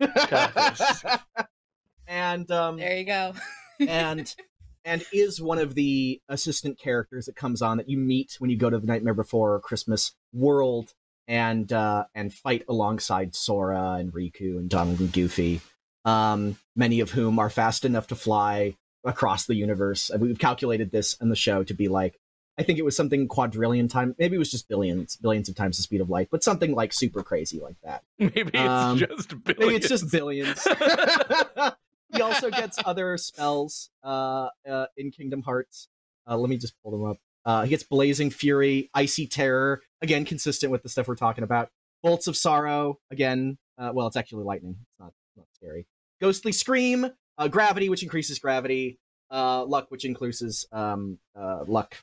[2.06, 3.34] and um, There you go.
[3.80, 4.34] and
[4.84, 8.56] and is one of the assistant characters that comes on that you meet when you
[8.56, 10.94] go to the Nightmare Before Christmas world
[11.26, 15.60] and uh, and fight alongside Sora and Riku and Donald and Goofy,
[16.04, 18.74] um, many of whom are fast enough to fly
[19.04, 20.10] across the universe.
[20.10, 22.18] And We've calculated this in the show to be like.
[22.60, 24.16] I think it was something quadrillion time.
[24.18, 26.92] Maybe it was just billions, billions of times the speed of light, but something like
[26.92, 28.02] super crazy like that.
[28.18, 29.58] Maybe it's Um, just billions.
[29.60, 30.64] Maybe it's just billions.
[32.12, 35.86] he also gets other spells uh, uh, in Kingdom Hearts.
[36.28, 37.18] Uh, let me just pull them up.
[37.44, 41.70] Uh, he gets Blazing Fury, Icy Terror, again consistent with the stuff we're talking about.
[42.02, 43.56] Bolts of Sorrow, again.
[43.78, 44.76] Uh, well, it's actually lightning.
[44.80, 45.86] It's not not scary.
[46.20, 48.98] Ghostly Scream, uh, Gravity, which increases gravity.
[49.30, 51.94] Uh, luck, which increases um, uh, luck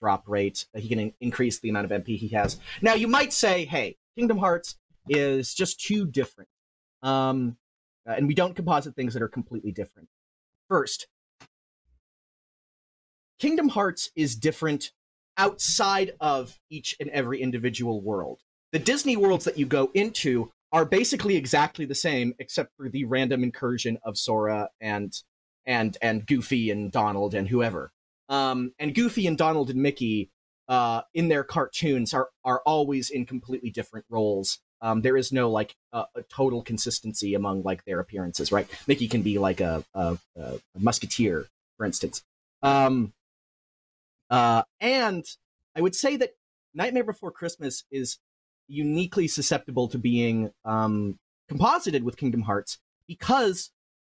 [0.00, 0.66] drop rate.
[0.74, 2.58] He can in- increase the amount of MP he has.
[2.82, 4.76] Now, you might say, hey, Kingdom Hearts
[5.08, 6.50] is just too different.
[7.02, 7.56] Um,
[8.06, 10.08] uh, and we don't composite things that are completely different.
[10.68, 11.06] First,
[13.38, 14.92] Kingdom Hearts is different
[15.36, 18.40] outside of each and every individual world.
[18.72, 23.04] The Disney worlds that you go into are basically exactly the same, except for the
[23.04, 25.14] random incursion of Sora and
[25.66, 27.92] and and Goofy and Donald and whoever.
[28.28, 30.30] Um, and Goofy and Donald and Mickey
[30.68, 34.60] uh, in their cartoons are are always in completely different roles.
[34.80, 38.68] Um, there is no like uh, a total consistency among like their appearances, right?
[38.86, 41.46] Mickey can be like a, a, a musketeer,
[41.76, 42.22] for instance.
[42.62, 43.12] Um,
[44.30, 45.24] uh, and
[45.74, 46.36] I would say that
[46.74, 48.18] Nightmare Before Christmas is
[48.68, 53.70] uniquely susceptible to being um, composited with Kingdom Hearts because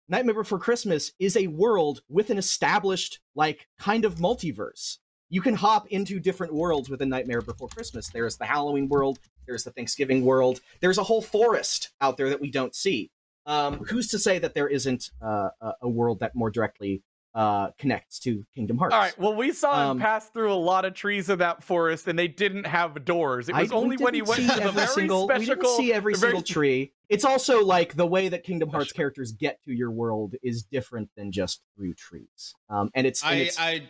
[0.08, 4.96] Nightmare Before Christmas is a world with an established, like, kind of multiverse.
[5.28, 8.08] You can hop into different worlds within Nightmare Before Christmas.
[8.08, 12.40] There's the Halloween world, there's the Thanksgiving world, there's a whole forest out there that
[12.40, 13.10] we don't see.
[13.44, 15.48] Um, who's to say that there isn't uh,
[15.80, 17.02] a world that more directly
[17.34, 18.94] uh, connects to Kingdom Hearts?
[18.94, 19.18] All right.
[19.18, 22.18] Well, we saw Um, him pass through a lot of trees in that forest, and
[22.18, 23.48] they didn't have doors.
[23.48, 25.40] It was we only when he went see to the very single, special.
[25.40, 26.92] We didn't see every the very single tree.
[27.08, 31.10] It's also like the way that Kingdom Hearts characters get to your world is different
[31.16, 32.54] than just through trees.
[32.68, 33.88] Um, and it's, and I, it's I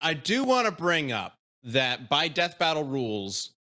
[0.00, 3.54] I do want to bring up that by death battle rules,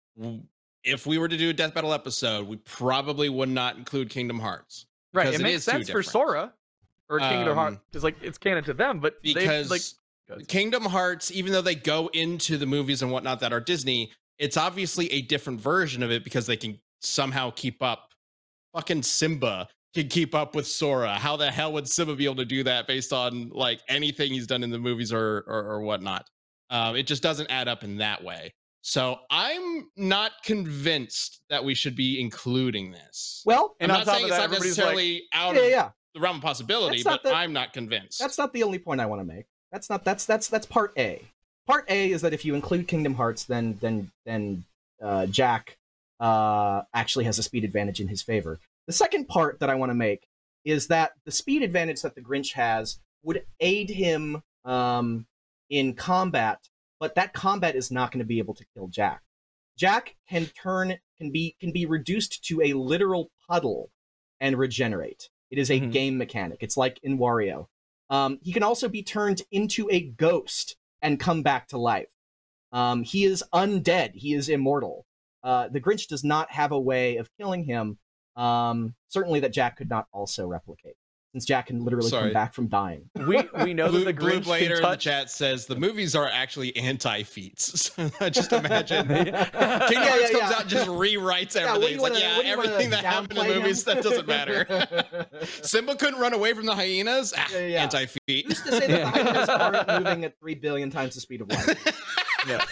[0.84, 4.40] if we were to do a death battle episode, we probably would not include Kingdom
[4.40, 5.28] Hearts right.
[5.28, 6.04] It it makes sense for.
[6.04, 6.54] Sora
[7.10, 9.76] or Kingdom Hearts Um, because like it's canon to them, but because they,
[10.38, 14.12] like Kingdom Hearts, even though they go into the movies and whatnot that are Disney,
[14.40, 18.10] it's obviously a different version of it because they can somehow keep up.
[18.74, 21.14] Fucking Simba can keep up with Sora.
[21.14, 24.48] How the hell would Simba be able to do that based on like anything he's
[24.48, 26.28] done in the movies or or, or whatnot?
[26.70, 28.54] Um, it just doesn't add up in that way.
[28.82, 33.42] So I'm not convinced that we should be including this.
[33.44, 35.70] well, and I'm not saying of it's that, not everybody's like, necessarily out yeah, of
[35.70, 35.90] yeah.
[36.16, 38.20] The realm of possibility, but the- I'm not convinced.
[38.20, 39.46] That's not the only point I want to make.
[39.72, 41.22] That's not that's that's that's part A.
[41.68, 44.64] Part A is that if you include Kingdom Hearts, then then then
[45.02, 45.78] uh, Jack
[46.20, 48.60] uh, actually has a speed advantage in his favor.
[48.88, 50.28] The second part that I want to make
[50.64, 55.28] is that the speed advantage that the Grinch has would aid him um,
[55.70, 56.60] in combat
[57.00, 59.22] but that combat is not going to be able to kill Jack.
[59.78, 63.92] Jack can turn can be can be reduced to a literal puddle
[64.40, 65.30] and regenerate.
[65.52, 65.92] It is a Mhm.
[65.92, 66.60] game mechanic.
[66.62, 67.68] It's like in Wario.
[68.10, 72.10] Um, he can also be turned into a ghost and come back to life.
[72.72, 74.16] Um, he is undead.
[74.16, 75.06] He is immortal.
[75.44, 78.00] Uh, the Grinch does not have a way of killing him.
[78.36, 80.98] Um, certainly, that Jack could not also replicate,
[81.36, 82.28] since Jack can literally Sorry.
[82.30, 83.10] come back from dying.
[83.28, 85.04] We we know Blue, that the Blue Grinch Blader can in the touch.
[85.04, 87.92] chat says the movies are actually anti-feats.
[88.32, 89.10] Just imagine.
[89.10, 89.44] Yeah.
[89.50, 90.50] Kingdom Yeah, Hearts yeah, comes yeah.
[90.56, 91.90] out and just rewrites Yeah, what do everything.
[91.90, 93.86] you it's like, wanna- yeah, what do you wanna everything that happened in the movies,
[93.86, 93.96] him?
[93.96, 95.28] that doesn't matter.
[95.62, 97.34] Simba couldn't run away from the hyenas.
[97.38, 97.84] Ah, Yeah, yeah.
[97.84, 98.46] Anti-feat.
[98.48, 101.50] Who's to say that the hyenas aren't moving at three billion times the speed of
[101.50, 101.78] light?
[102.48, 102.64] Yeah.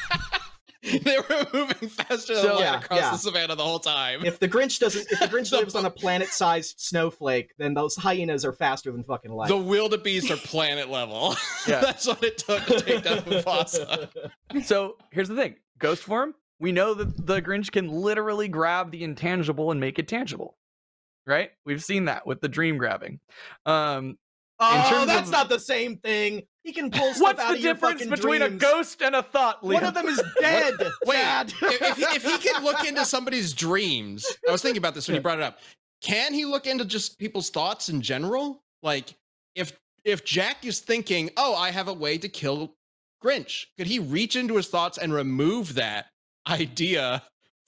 [1.04, 3.12] they were moving faster than So- light Yeah, across yeah.
[3.12, 4.26] the savannah the whole time.
[4.26, 7.96] If the Grinch doesn't, if the Grinch The- lives on a planet-sized snowflake, then those
[7.96, 9.48] hyenas are faster than fucking light.
[9.48, 11.36] the wildebeest are planet level.
[11.66, 11.80] Yeah.
[11.80, 14.10] That's what it took to take down Mufasa.
[14.66, 16.36] So here's the thing: ghost form.
[16.60, 20.58] We know that the Grinch can literally grab the intangible and make it tangible.
[21.26, 21.52] Right?
[21.66, 23.22] We've seen that with the dream grabbing.
[23.66, 24.18] Um,
[24.60, 26.44] oh, terms that's of- not the same thing.
[26.64, 29.22] He can pull stuff what's out the of difference fucking between a ghost and a
[29.24, 29.62] thought?
[29.62, 29.74] Liam?
[29.74, 30.76] One of them is dead.
[31.06, 34.96] Wait, if, if, he, if he can look into somebody's dreams, I was thinking about
[34.96, 35.60] this when you brought it up.
[36.02, 38.62] Can he look into just people's thoughts in general?
[38.82, 39.16] Like,
[39.56, 39.74] if
[40.06, 42.76] if Jack is thinking, "Oh, I have a way to kill
[43.24, 46.08] Grinch," could he reach into his thoughts and remove that
[46.48, 47.24] idea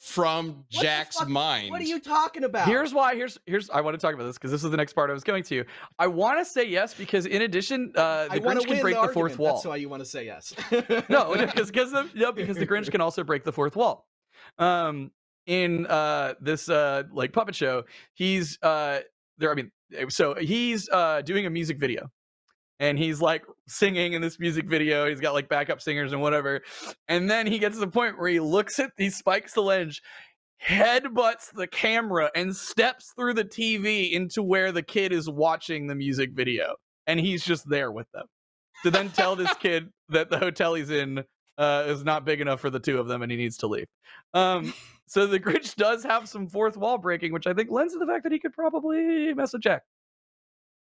[0.06, 1.72] from What Jack's fuck- mind?
[1.72, 2.68] What are you talking about?
[2.68, 3.16] Here's why.
[3.16, 3.70] Here's here's.
[3.72, 5.44] I want to talk about this because this is the next part I was going
[5.46, 5.66] to.
[5.98, 8.96] I want to say yes because in addition, uh, the want Grinch to can break
[8.96, 9.56] the, the, fourth wall.
[9.56, 10.54] That's why you want to say yes.
[11.10, 14.08] no, because because the, no, because the Grinch can also break the fourth wall.
[14.60, 15.12] Um,
[15.48, 17.84] in uh this uh like puppet show,
[18.14, 19.00] he's uh
[19.40, 19.52] there.
[19.52, 19.72] I mean,
[20.10, 22.12] so he's uh doing a music video,
[22.80, 25.08] and he's like singing in this music video.
[25.08, 26.62] He's got like backup singers and whatever,
[27.08, 30.02] and then he gets to the point where he looks at he spikes the lens.
[30.66, 35.96] Headbutts the camera and steps through the TV into where the kid is watching the
[35.96, 36.76] music video,
[37.08, 38.26] and he's just there with them
[38.84, 41.24] to then tell this kid that the hotel he's in
[41.58, 43.88] uh, is not big enough for the two of them and he needs to leave.
[44.34, 44.74] Um,
[45.08, 48.06] so the Grinch does have some fourth wall breaking, which I think lends to the
[48.06, 49.84] fact that he could probably mess with Jack.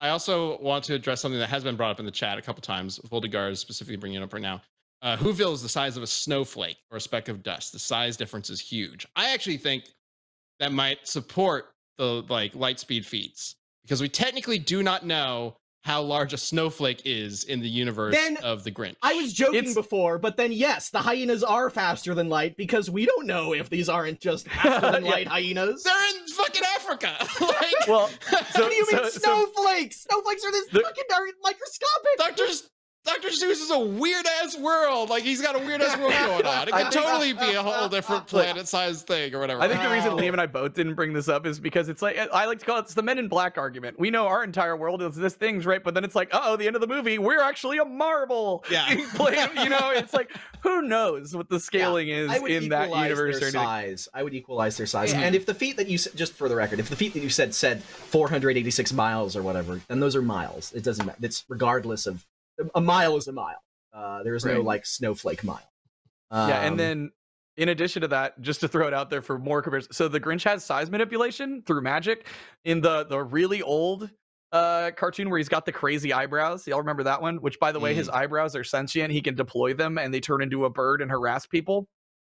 [0.00, 2.42] I also want to address something that has been brought up in the chat a
[2.42, 2.98] couple times.
[3.10, 4.60] Voldegar is specifically bringing it up right now.
[5.02, 7.72] Uh, Whoville is the size of a snowflake or a speck of dust.
[7.72, 9.06] The size difference is huge.
[9.16, 9.84] I actually think
[10.60, 16.00] that might support the like light speed feats because we technically do not know how
[16.00, 18.96] large a snowflake is in the universe Then of the Grinch.
[19.02, 22.88] I was joking It's- before, but then yes, the hyenas are faster than light because
[22.90, 25.10] we don't know if these aren't just faster than Yeah.
[25.12, 25.82] light hyenas.
[25.82, 27.12] They're in fucking Africa.
[27.40, 30.02] like, Well, so, what do you mean so- so- snowflakes?
[30.08, 32.18] snowflakes are this The- fucking are microscopic.
[32.18, 32.46] Dr.
[33.06, 33.28] S- Dr.
[33.28, 35.10] Seuss is a weird ass world.
[35.10, 36.68] Like he's got a weird ass world going on.
[36.68, 39.60] It could totally be a whole different planet sized thing or whatever.
[39.60, 42.02] I think the reason Liam and I both didn't bring this up is because it's
[42.02, 43.98] like I like to call it it's the Men in Black argument.
[43.98, 45.82] We know our entire world is this things, right?
[45.82, 48.64] But then it's like, oh, the end of the movie, we're actually a marble.
[48.70, 48.86] Yeah.
[48.94, 49.04] being
[49.56, 50.30] you know, it's like
[50.60, 53.50] who knows what the scaling is in that universe or their anything.
[53.52, 54.08] size.
[54.14, 55.12] I would equalize their size.
[55.12, 55.18] Mhm.
[55.18, 57.28] And if the feet that you just for the record, if the feet that you
[57.30, 60.72] said said 486 miles or whatever, then those are miles.
[60.72, 61.18] It doesn't matter.
[61.22, 62.24] It's regardless of
[62.74, 63.62] a mile is a mile.
[63.92, 65.70] Uh, there is no like snowflake mile.
[66.32, 67.12] yeah, and Um, then
[67.56, 70.20] in addition to that, just to throw it out there for more comparison, so the
[70.20, 72.26] Grinch has size manipulation through magic
[72.64, 74.10] in the the really old
[74.52, 76.66] uh cartoon where he's got the crazy eyebrows.
[76.66, 77.36] Y'all remember that one?
[77.36, 79.12] Which by the way, his eyebrows are sentient.
[79.12, 81.88] He can deploy them and they turn into a bird and harass people.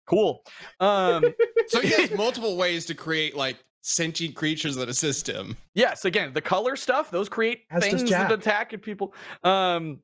[0.07, 0.43] Cool.
[0.81, 1.25] Um
[1.69, 5.57] so he has multiple ways to create like sentient creatures that assist him.
[5.75, 9.15] yes, again, the color stuff, those create As things that attack people.
[9.43, 10.01] Um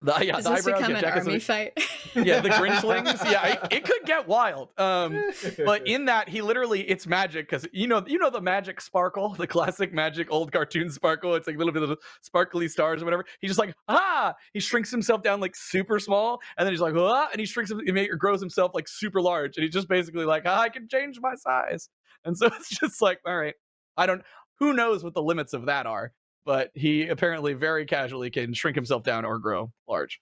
[0.00, 1.72] the, yeah, Does the this become an army fight?
[2.14, 3.24] yeah, the Grinchlings.
[3.30, 4.68] yeah, it, it could get wild.
[4.78, 5.32] Um
[5.64, 9.30] but in that he literally it's magic because you know you know the magic sparkle
[9.30, 13.04] the classic magic old cartoon sparkle it's like a little bit of sparkly stars or
[13.04, 16.80] whatever he's just like ah he shrinks himself down like super small and then he's
[16.80, 19.72] like ah and he shrinks him he ma- grows himself like super large and he's
[19.72, 21.88] just basically like ah, i can change my size
[22.24, 23.54] and so it's just like all right
[23.96, 24.22] i don't
[24.58, 26.12] who knows what the limits of that are
[26.48, 30.18] but he apparently very casually can shrink himself down or grow large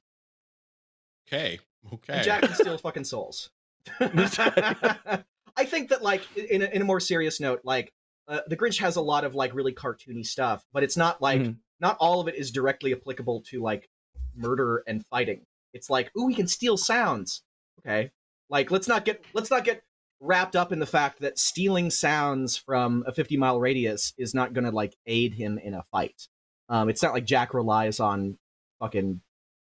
[1.29, 1.61] Okay.
[1.93, 2.13] Okay.
[2.15, 3.51] And Jack can steal fucking souls.
[4.01, 7.93] I think that, like, in a, in a more serious note, like,
[8.29, 11.41] uh, the Grinch has a lot of like really cartoony stuff, but it's not like
[11.41, 11.57] Mhm.
[11.81, 13.89] not all of it is directly applicable to like
[14.35, 15.47] murder and fighting.
[15.73, 17.43] It's like, ooh, we can steal sounds.
[17.81, 18.11] Okay,
[18.51, 19.83] like let's not get let's not get
[20.21, 24.53] wrapped up in the fact that stealing sounds from a 50 mile radius is not
[24.53, 26.27] going to like aid him in a fight.
[26.69, 28.39] Um, it's not like Jack relies on
[28.81, 29.21] fucking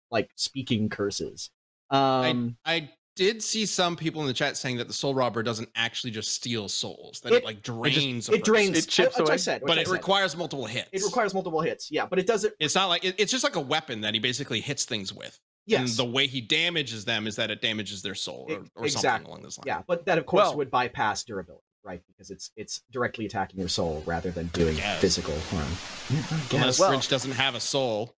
[0.09, 1.49] like speaking curses.
[1.89, 5.69] Um, I did see some people in the chat saying that the soul robber doesn't
[5.75, 8.25] actually just steal souls; that it, It- like it, drains.
[8.27, 8.77] just, a it drains.
[8.77, 9.37] It chips which I away.
[9.37, 9.93] said, but I it said.
[9.93, 10.89] requires multiple hits.
[10.93, 11.89] it requires multiple hits.
[11.91, 12.53] Yeah, but it doesn't.
[12.59, 15.37] It's not like it- it's just like a weapon that he basically hits things with.
[15.71, 15.89] Yes.
[15.97, 19.25] And the way he damages them is that it damages their soul or, or something
[19.27, 19.65] along those lines.
[19.67, 22.01] Yeah, but that of course Well- would bypass durability, right?
[22.07, 25.67] Because it's it's directly attacking your soul rather than doing physical harm.
[26.09, 26.53] Yeah, I guess.
[26.53, 28.15] Unless Well- Grinch doesn't have a soul.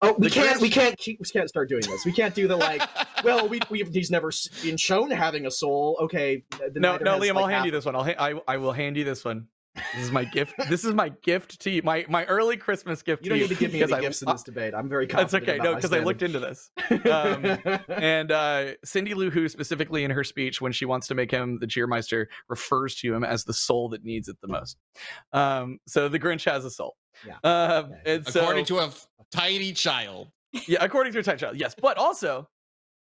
[0.00, 0.60] Oh, we The can't.
[0.60, 0.96] We can't.
[0.96, 2.04] keep- We can't start doing this.
[2.04, 2.82] We can't do the like.
[3.24, 4.30] well, we we he's never
[4.62, 5.98] been shown having a soul.
[6.02, 6.44] Okay.
[6.74, 7.96] No, no, has, Liam, like, I'll hand half- you this one.
[7.96, 9.48] I'll ha- I, I will hand you this one.
[9.94, 10.54] This is my gift.
[10.68, 11.82] This is my gift to you.
[11.82, 13.48] My my early Christmas gift You to don't you.
[13.48, 14.74] need to give me because any I- gifts in this debate.
[14.74, 15.48] I'm very That's confident.
[15.48, 15.58] okay.
[15.62, 16.70] No, because I looked into this.
[17.08, 17.58] Um,
[17.88, 21.58] and uh, Cindy Lou Who specifically in her speech when she wants to make him
[21.60, 24.76] the cheermeister refers to him as the soul that needs it the most.
[25.32, 26.96] Um, so the Grinch has a soul.
[27.26, 27.36] Yeah.
[27.44, 28.14] Um, Okay.
[28.14, 30.28] and so, According to a f- tiny child.
[30.66, 31.74] yeah, according to a tiny child, yes.
[31.80, 32.48] but also,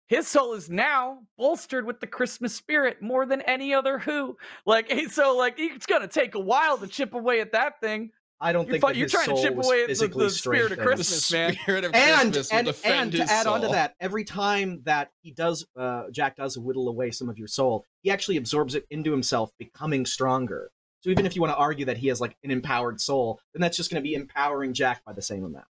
[0.09, 4.37] his soul is now bolstered with the Christmas spirit more than any other Who.
[4.67, 8.11] Like, he- so like it's gonna take a while to chip away at that thing.
[8.41, 10.79] I don't You're, think fu- you're trying to chip away at the, the spirit of
[10.79, 10.79] strengthened.
[10.79, 11.57] The Christmas, man.
[11.63, 14.81] spirit of and Christmas and defend and to his add on to that, every time
[14.85, 18.77] that he does, uh, Jack does whittle away some of your soul, he actually absorbs
[18.77, 20.71] it into himself, becoming stronger.
[21.01, 23.61] So even if you want to argue that he has like an empowered soul, then
[23.61, 25.67] that's just going to be empowering Jack by the same amount.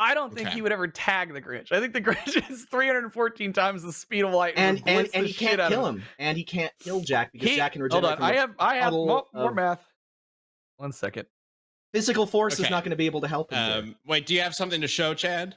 [0.00, 0.54] I don't think Okay.
[0.56, 1.72] he would ever tag the Grinch.
[1.72, 5.26] I think the Grinch is 314 times the speed of light, And would and and
[5.26, 8.12] he can't kill him, and he can't kill Jack because He- Jack can Hold regenerate.
[8.12, 9.84] on, from I have I have puddle mo- more math.
[10.76, 11.26] One second.
[11.92, 13.58] Physical force is not going to be able to help him.
[13.58, 15.56] Um, wait, do you have something to show, Chad?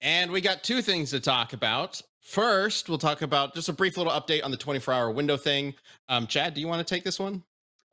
[0.00, 2.00] And we got two things to talk about.
[2.20, 5.74] First, we'll talk about just a brief little update on the 24 hour window thing.
[6.08, 7.42] Um, Chad, do you want to take this one?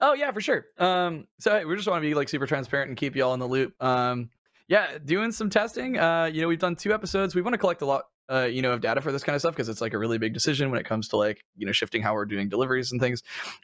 [0.01, 0.65] Oh yeah, for sure.
[0.77, 3.33] Um, so hey, we just want to be like super transparent and keep you all
[3.33, 3.81] in the loop.
[3.81, 4.29] Um,
[4.67, 5.97] yeah, doing some testing.
[5.97, 7.33] Uh, you know, we've done two episodes.
[7.33, 9.41] We want to collect a lot, uh, you know, of data for this kind of
[9.41, 11.71] stuff because it's like a really big decision when it comes to like you know
[11.71, 13.21] shifting how we're doing deliveries and things.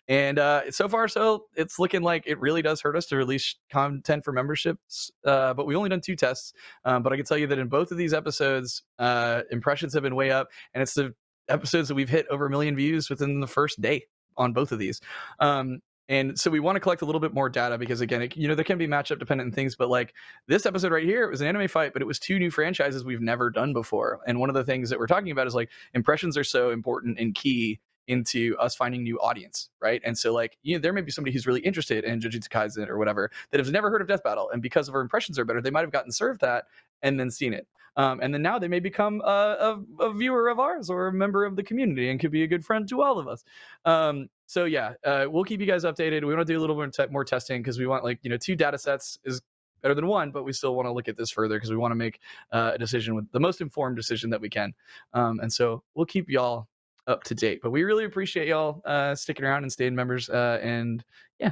[0.07, 3.55] And uh, so far, so it's looking like it really does hurt us to release
[3.72, 5.12] content for memberships.
[5.26, 6.53] Uh, but we only done two tests.
[6.86, 10.03] Um, but I can tell you that in both of these episodes, uh, impressions have
[10.03, 11.14] been way up, and it's the
[11.49, 14.05] episodes that we've hit over a million views within the first day
[14.38, 15.01] on both of these.
[15.39, 15.80] Um,
[16.10, 18.47] and so we want to collect a little bit more data because again, it, you
[18.47, 20.14] know, there can be matchup dependent things, but like
[20.47, 23.06] this episode right here, it was an anime fight, but it was two new franchises
[23.06, 24.20] we've never done before.
[24.28, 27.20] And one of the things that we're talking about is like impressions are so important
[27.20, 30.02] and key into us finding new audience, right?
[30.04, 32.89] And so like, you know, there may be somebody who's really interested in Jujutsu Kaisen
[32.89, 35.45] or whatever that has never heard of Death Battle, and because of our impressions are
[35.45, 36.66] better, they might have gotten served that
[37.04, 37.68] and then seen it.
[37.97, 41.14] Um, and then now they may become a, a, a viewer of ours or a
[41.14, 43.43] member of the community and could be a good friend to all of us.
[43.84, 46.26] Um, so yeah, uh, we'll keep you guys updated.
[46.26, 48.30] We want to do a little more, te- more testing because we want like you
[48.30, 49.41] know two data sets is
[49.82, 51.91] better than one, but we still want to look at this further because we want
[51.91, 52.20] to make
[52.52, 54.74] uh, a decision with the most informed decision that we can.
[55.14, 56.68] Um, and so we'll keep y'all
[57.08, 57.60] up to date.
[57.62, 60.30] But we really appreciate y'all uh, sticking around and staying members.
[60.30, 61.04] Uh, and
[61.39, 61.52] yeah,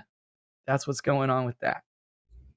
[0.67, 1.83] that's what's going on with that.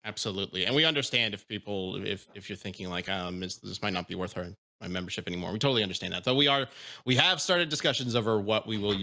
[0.05, 0.67] Absolutely.
[0.67, 4.15] And we understand if people, if if you're thinking like, um, this, might not be
[4.15, 4.49] worth our
[4.81, 5.53] my membership anymore.
[5.53, 6.25] We totally understand that.
[6.25, 6.67] Though we are,
[7.07, 8.97] we have started discussions over what we will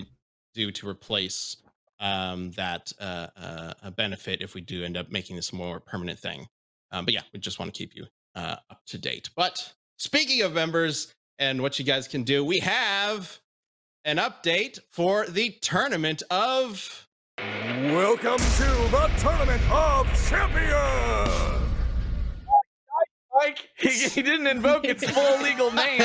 [0.53, 1.55] do to replace
[1.99, 6.19] um, that uh, uh, a benefit if we do end up making this more permanent
[6.19, 6.47] thing.
[6.91, 9.29] Um, but yeah, we just want to keep you uh, up to date.
[9.35, 13.39] But speaking of members and what you guys can do, we have
[14.05, 17.07] an update for the tournament of
[17.39, 21.63] Welcome to the Tournament of Champions!
[23.33, 25.99] Mike, he, he didn't invoke its full legal name.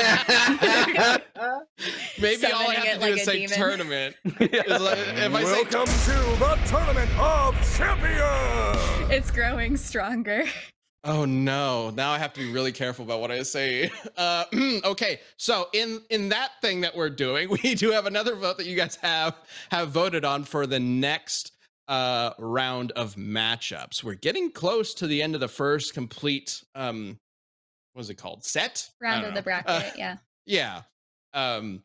[2.21, 3.57] maybe all I Summoning have it to do like is a say demon.
[3.57, 4.15] tournament.
[4.39, 9.11] It's like, if I say Welcome to the Tournament of Champions!
[9.11, 10.45] It's growing stronger.
[11.07, 11.91] Oh no!
[11.91, 13.91] Now I have to be really careful about what I say.
[14.17, 14.45] Uh,
[14.85, 18.65] okay, so in in that thing that we're doing, we do have another vote that
[18.65, 19.35] you guys have
[19.71, 21.51] have voted on for the next
[21.87, 24.03] uh round of matchups.
[24.03, 27.19] We're getting close to the end of the first complete um
[27.93, 28.43] what is it called?
[28.43, 30.15] Set Round of the bracket, Uh, yeah.
[30.45, 30.81] yeah.
[31.33, 31.83] Um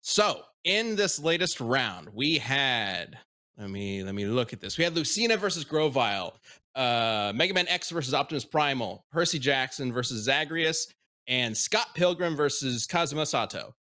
[0.00, 3.18] so in this latest round, we had
[3.58, 4.78] let me let me look at this.
[4.78, 6.36] We had Lucina versus Grovyle,
[6.76, 10.86] uh, Mega Man X versus Optimus Primal, Percy Jackson versus Zagreus,
[11.26, 13.74] and Scott Pilgrim versus Kazuma Sato.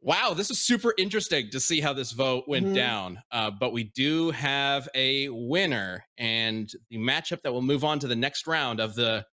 [0.00, 2.74] Wow, this is super interesting to see how this vote went Mhm.
[2.74, 3.22] down.
[3.32, 8.06] Uh, but we do have a winner, and the matchup that will move on to
[8.06, 9.26] the next round of the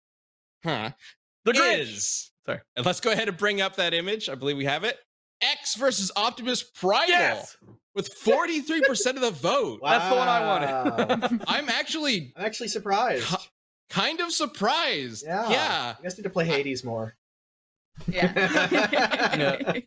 [0.65, 0.93] huh
[1.45, 1.79] The Grinch.
[1.81, 2.31] is.
[2.47, 2.61] Sorry.
[2.77, 4.29] And let's go ahead and bring up that image.
[4.29, 4.99] I believe we have it.
[5.43, 7.57] X versus Optimus Primal Yes.
[7.95, 9.81] with 43% of the vote.
[9.85, 10.97] That's the one I Wow.
[10.97, 11.43] wanted.
[11.49, 13.25] I'm actually I'm actually surprised.
[13.27, 13.37] Cu-
[13.91, 15.25] kind of surprised.
[15.27, 15.51] Yeah.
[15.51, 15.95] Yeah.
[15.99, 17.15] You guys need to play Hades more.
[18.09, 19.75] Yeah.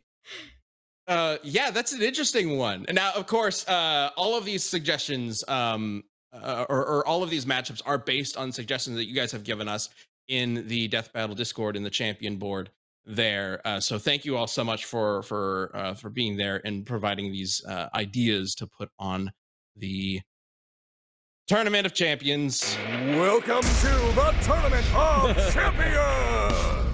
[1.08, 2.84] Uh, yeah, that's an interesting one.
[2.88, 6.04] And now, of course, uh, all of these suggestions, um,
[6.34, 9.44] uh, or, or all of these matchups are based on suggestions that you guys have
[9.44, 9.90] given us
[10.28, 12.72] in the Death Battle Discord in the champion board
[13.06, 13.62] there.
[13.66, 17.32] Uh, so thank you all so much for for uh, for being there and providing
[17.32, 19.32] these uh, ideas to put on
[19.76, 20.22] the
[21.48, 22.78] Tournament of Champions.
[22.90, 26.86] Welcome to the Tournament of Champions!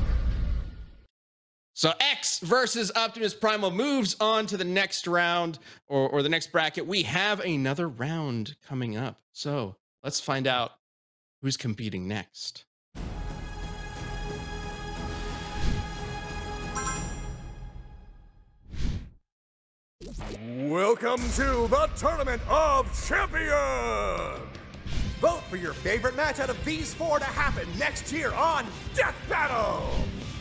[1.73, 5.57] So X versus Optimus Primal moves on to the next round
[5.87, 6.85] or, or the next bracket.
[6.85, 9.21] We have another round coming up.
[9.31, 10.73] So let's find out
[11.41, 12.65] who's competing next.
[20.01, 24.39] Welcome to the Tournament of Champions!
[25.19, 29.15] Vote for your favorite match out of these four to happen next year on Death
[29.29, 29.87] Battle!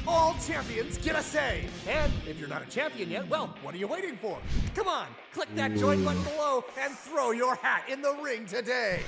[0.09, 1.67] All champions get a say.
[1.87, 4.39] And if you're not a champion yet, well, what are you waiting for?
[4.75, 9.03] Come on, click that join button below and throw your hat in the ring today.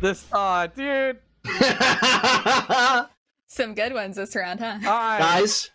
[0.00, 1.18] This, uh, dude.
[3.48, 4.78] Some good ones this round, huh?
[4.82, 5.70] I, Guys,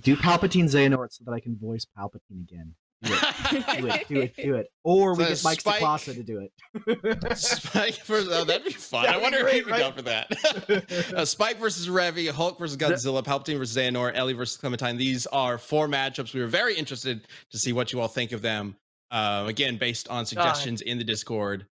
[0.00, 2.74] do Palpatine Xehanort so that I can voice Palpatine again.
[3.02, 4.66] Do it, do it, do it, do it.
[4.82, 7.38] Or we So get Mike Spike- Stacasa to do it.
[7.38, 9.04] Spike versus oh, that'd be fun.
[9.04, 9.78] That'd I be wonder if great, he'd be right?
[9.80, 11.12] down for that.
[11.16, 14.96] uh, Spike versus Revy, Hulk versus Godzilla, Palpatine versus Xehanort, Ellie versus Clementine.
[14.96, 16.34] These are four matchups.
[16.34, 18.74] We were very interested to see what you all think of them.
[19.10, 21.66] Uh, again, based on suggestions in the Discord.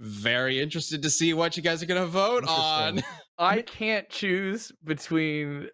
[0.00, 3.02] Very interested to see what you guys are going to vote on.
[3.36, 5.68] I can't choose between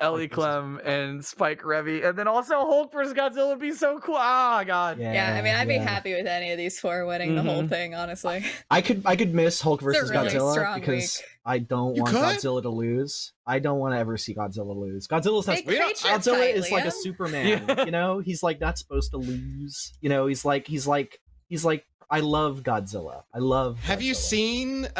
[0.00, 3.98] Ellie Hulk Clem and Spike Revy, and then also Hulk versus Godzilla would be so
[3.98, 4.16] cool.
[4.18, 4.98] Ah, God.
[4.98, 7.68] Yeah, I mean, I'd be happy with any of these four winning the whole Mhm.
[7.68, 8.44] thing, honestly.
[8.70, 11.26] I could I could miss Hulk It's versus really Godzilla because week.
[11.44, 12.22] I don't You want could?
[12.38, 13.32] Godzilla to lose.
[13.46, 15.06] I don't want to ever see Godzilla lose.
[15.08, 17.64] Godzilla's not Big we don't- creature Godzilla fight, is like a Superman.
[17.68, 17.84] Yeah.
[17.84, 19.92] You know, he's like not supposed to lose.
[20.00, 23.22] You know, he's like he's like he's like I love Godzilla.
[23.32, 23.78] I love.
[23.84, 24.98] Have you seen uh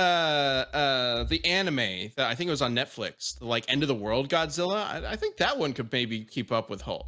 [0.73, 3.95] uh the anime that I think it was on Netflix, the like end of the
[3.95, 4.77] world Godzilla?
[4.85, 7.07] I, I think that one could maybe keep up with Hulk.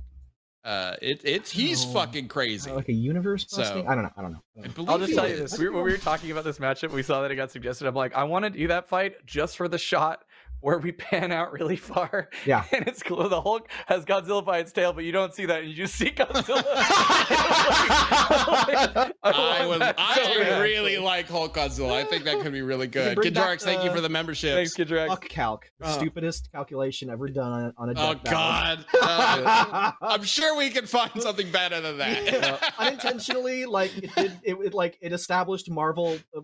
[0.65, 1.93] Uh it it he's No.
[1.93, 2.71] fucking crazy.
[2.71, 4.11] like a universe So- I don't know.
[4.17, 4.43] I don't know.
[4.57, 4.75] I I don't know.
[4.75, 5.59] believe I'll just he tell you this.
[5.59, 7.87] We, when we were talking about this matchup, we saw that it got suggested.
[7.87, 10.25] I'm like, I want to do that fight just for the shot
[10.63, 12.31] where we pan out really far.
[12.47, 12.65] Yeah.
[12.73, 13.29] And it's cool.
[13.29, 15.65] The Hulk has Godzilla by its tail, but you don't see that.
[15.67, 16.65] You just see Godzilla.
[19.23, 20.63] I want would I so bad.
[20.63, 21.93] really like Hulk Godzilla.
[21.93, 23.17] I think that could be really good.
[23.17, 24.55] bring back Kidjarx, thank you for the membership.
[24.55, 25.09] Thanks, Kidrex.
[25.09, 25.71] Fuck calc.
[25.81, 25.99] The Oh.
[25.99, 28.33] Stupidest calculation ever done on, on a Oh battle.
[28.33, 28.85] god.
[29.01, 32.73] Uh, I'm sure we can find something better than that.
[32.79, 36.41] unintentionally like it did it, it like it established marvel uh,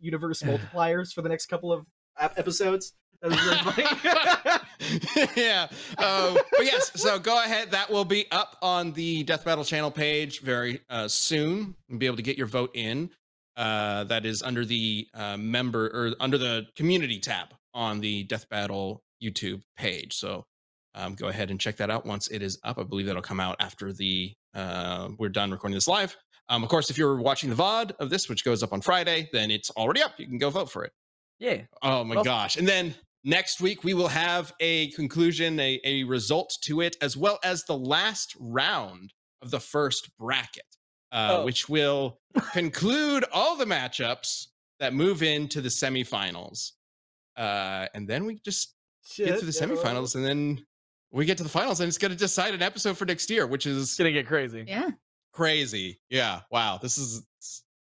[0.00, 1.84] universe multipliers for the next couple of
[2.18, 2.94] episodes
[3.28, 5.68] that was really funny yeah.
[5.98, 7.70] Um, but yes, so go ahead.
[7.72, 11.74] That will be up on the Death Battle channel page very uh, soon.
[11.88, 13.10] You'll be able to get your vote in.
[13.56, 18.48] Uh, that is under the uh, member or under the community tab on the Death
[18.50, 20.14] Battle YouTube page.
[20.14, 20.44] So
[20.94, 22.78] um, go ahead and check that out once it is up.
[22.78, 26.16] I believe that'll come out after the uh, we're done recording this live.
[26.48, 29.28] Um, of course, if you're watching the VOD of this, which goes up on Friday,
[29.32, 30.12] then it's already up.
[30.18, 30.92] You can go vote for it.
[31.38, 31.62] Yeah.
[31.82, 32.56] Oh my Well- gosh.
[32.56, 32.94] And then
[33.26, 37.64] next week we will have a conclusion, a, a result to it, as well as
[37.64, 39.12] the last round
[39.42, 40.64] of the first bracket,
[41.12, 41.44] uh, Oh.
[41.44, 42.18] which will
[42.52, 44.46] conclude all the matchups
[44.80, 46.72] that move into the semifinals.
[47.36, 48.74] Uh, and then we just
[49.16, 50.64] get to the semifinals, and then
[51.12, 53.46] we get to the finals, and it's going to decide an episode for next year,
[53.46, 54.64] which is going to get crazy.
[54.66, 54.90] Yeah.
[55.32, 56.00] crazy.
[56.08, 56.40] Yeah.
[56.50, 56.78] Wow.
[56.80, 57.22] This is.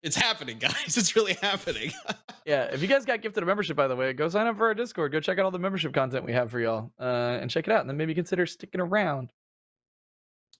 [0.06, 0.72] It's, happening, guys.
[0.96, 1.92] It's really happening.
[2.46, 2.66] Yeah.
[2.72, 4.74] If you guys got gifted a membership, by the way, go sign up for our
[4.74, 5.10] Discord.
[5.10, 7.72] Go check out all the membership content we have for y'all uh, and check it
[7.72, 7.80] out.
[7.80, 9.32] And then maybe consider sticking around.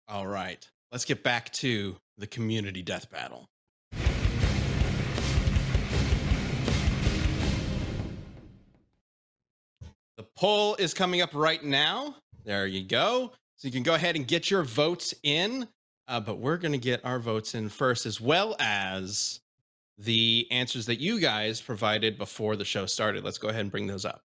[0.08, 3.48] All right, let's get back to the community death battle.
[10.16, 12.16] The poll is coming up right now.
[12.44, 13.30] There you go.
[13.54, 15.68] So you can go ahead and get your votes in.
[16.08, 19.40] Uh, but we're going to get our votes in first, as well as
[19.98, 23.24] the answers that you guys provided before the show started.
[23.24, 24.22] Let's go ahead and bring those up.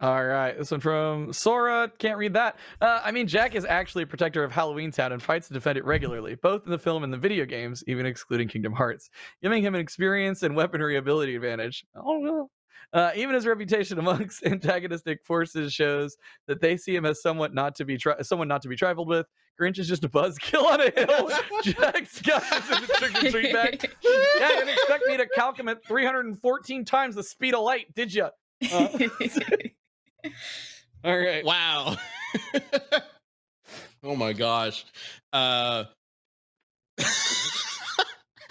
[0.00, 1.90] All right, this one from Sora.
[1.98, 2.58] Can't read that.
[2.80, 5.78] Uh, I mean, Jack is actually a protector of Halloween Town and fights to defend
[5.78, 9.08] it regularly, both in the film and the video games, even excluding Kingdom Hearts,
[9.42, 11.86] giving him an experience and weaponry ability advantage.
[11.96, 12.50] Oh.
[12.92, 16.16] Uh, even his reputation amongst antagonistic forces shows
[16.46, 19.08] that they see him as somewhat not to be tri- someone not to be trifled
[19.08, 19.26] with.
[19.60, 21.30] Grinch is just a buzzkill on a hill.
[21.62, 23.88] Jack's got the trick or treat bag.
[24.02, 28.28] Yeah, you didn't expect me to calculate 314 times the speed of light, did you?
[28.72, 28.88] Uh,
[31.04, 31.44] all right.
[31.44, 31.96] Wow.
[34.02, 34.84] oh my gosh.
[35.32, 35.84] Uh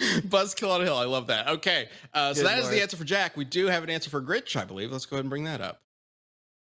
[0.28, 0.96] Buzzkill on a hill.
[0.96, 1.48] I love that.
[1.48, 1.88] Okay.
[2.12, 3.36] Uh, so Good that is the answer for Jack.
[3.36, 4.92] We do have an answer for Grinch, I believe.
[4.92, 5.80] Let's go ahead and bring that up.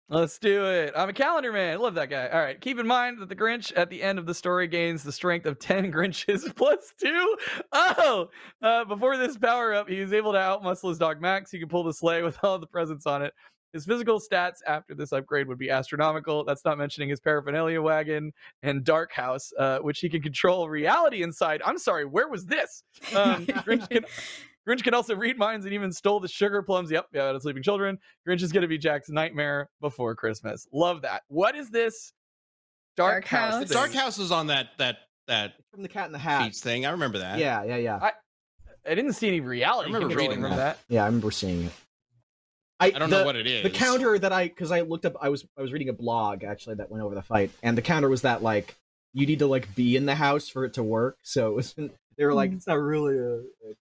[0.08, 0.94] Let's do it.
[0.96, 1.74] I'm a calendar man.
[1.74, 2.28] I Love that guy.
[2.28, 2.62] All right.
[2.62, 5.48] Keep in mind that the Grinch at the end of the story gains the strength
[5.48, 7.38] of 10 Grinches plus two.
[7.72, 8.30] Oh,
[8.62, 11.50] uh, before this power up, he was able to outmuscle his dog Max.
[11.50, 13.34] He could pull the sleigh with all the presents on it.
[13.76, 16.46] His physical stats after this upgrade would be astronomical.
[16.46, 18.32] That's not mentioning his paraphernalia wagon
[18.64, 21.62] and dark house, uh, which he can control reality inside.
[21.66, 22.84] I'm sorry, where was this?
[23.14, 24.06] Um, Grinch can
[24.68, 26.90] Grinch can also read minds and even stole the sugar plums.
[26.90, 27.98] Yep, yeah, out of sleeping children.
[28.26, 30.66] Grinch is going to be Jack's nightmare before Christmas.
[30.72, 31.24] Love that.
[31.28, 32.14] What is this?
[32.96, 33.54] Dark, Dark House.
[33.56, 33.68] House.
[33.68, 33.76] Thing?
[33.76, 36.46] Dark House is on that that that From the Cat in the Hat.
[36.46, 36.86] feats thing.
[36.86, 37.40] I remember that.
[37.40, 38.00] Yeah, yeah, yeah.
[38.02, 38.14] I-
[38.88, 40.78] I didn't see any reality I remember controlling reading from that.
[40.88, 41.72] Yeah, I remember seeing it.
[42.80, 43.64] I, I don't the, know what it is.
[43.64, 46.44] The counter that I, because I looked up, I was I was reading a blog
[46.44, 48.76] actually that went over the fight, and the counter was that like
[49.14, 51.18] you need to like be in the house for it to work.
[51.22, 51.94] So it wasn't.
[52.18, 52.56] They were like, Mhm.
[52.58, 53.76] it's not really a, a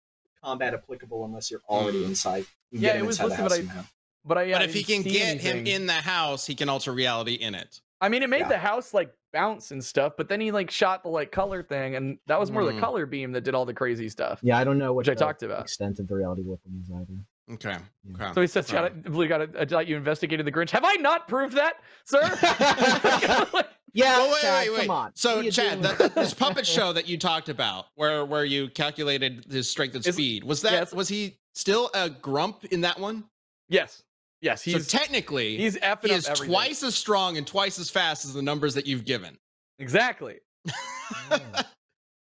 [0.44, 2.08] combat applicable unless you're already Mm.
[2.10, 2.46] inside.
[2.72, 3.90] You Yeah, it was inside the listed, house but I-
[4.26, 6.56] But I, yeah, but I if he can see get him in the house, he
[6.56, 7.82] can alter reality in it.
[8.00, 8.48] I mean, it made Yeah.
[8.50, 11.96] the house like bounce and stuff, but then he like shot the like color thing,
[11.96, 12.76] and that was more Mm.
[12.76, 14.40] the color beam that did all the crazy stuff.
[14.44, 15.62] Yeah, I don't know what Which I talked about.
[15.62, 17.20] extent of the reality weapon is either.
[17.52, 17.76] Okay.
[18.16, 18.32] Okay.
[18.34, 19.10] So he says, All "Shut it!
[19.12, 20.70] We got to uh, thought you investigated the Grinch.
[20.70, 21.76] Have I not proved that,
[22.06, 22.22] sir?"
[23.96, 24.82] Yeah, Well, wait, Chad, wait, wait.
[24.88, 25.12] come on.
[25.14, 25.82] So, What are you Chad, doing?
[25.84, 29.94] that, that- this puppet show that you talked about, where where you calculated his strength
[29.96, 30.94] and Is- speed, was that yes.
[30.94, 33.26] was he still a grump in that one?
[33.70, 34.02] yes,
[34.42, 38.26] yes, he's so technically, he's effing he is twice as strong and twice as fast
[38.26, 39.38] as the numbers that you've given.
[39.78, 40.40] exactly.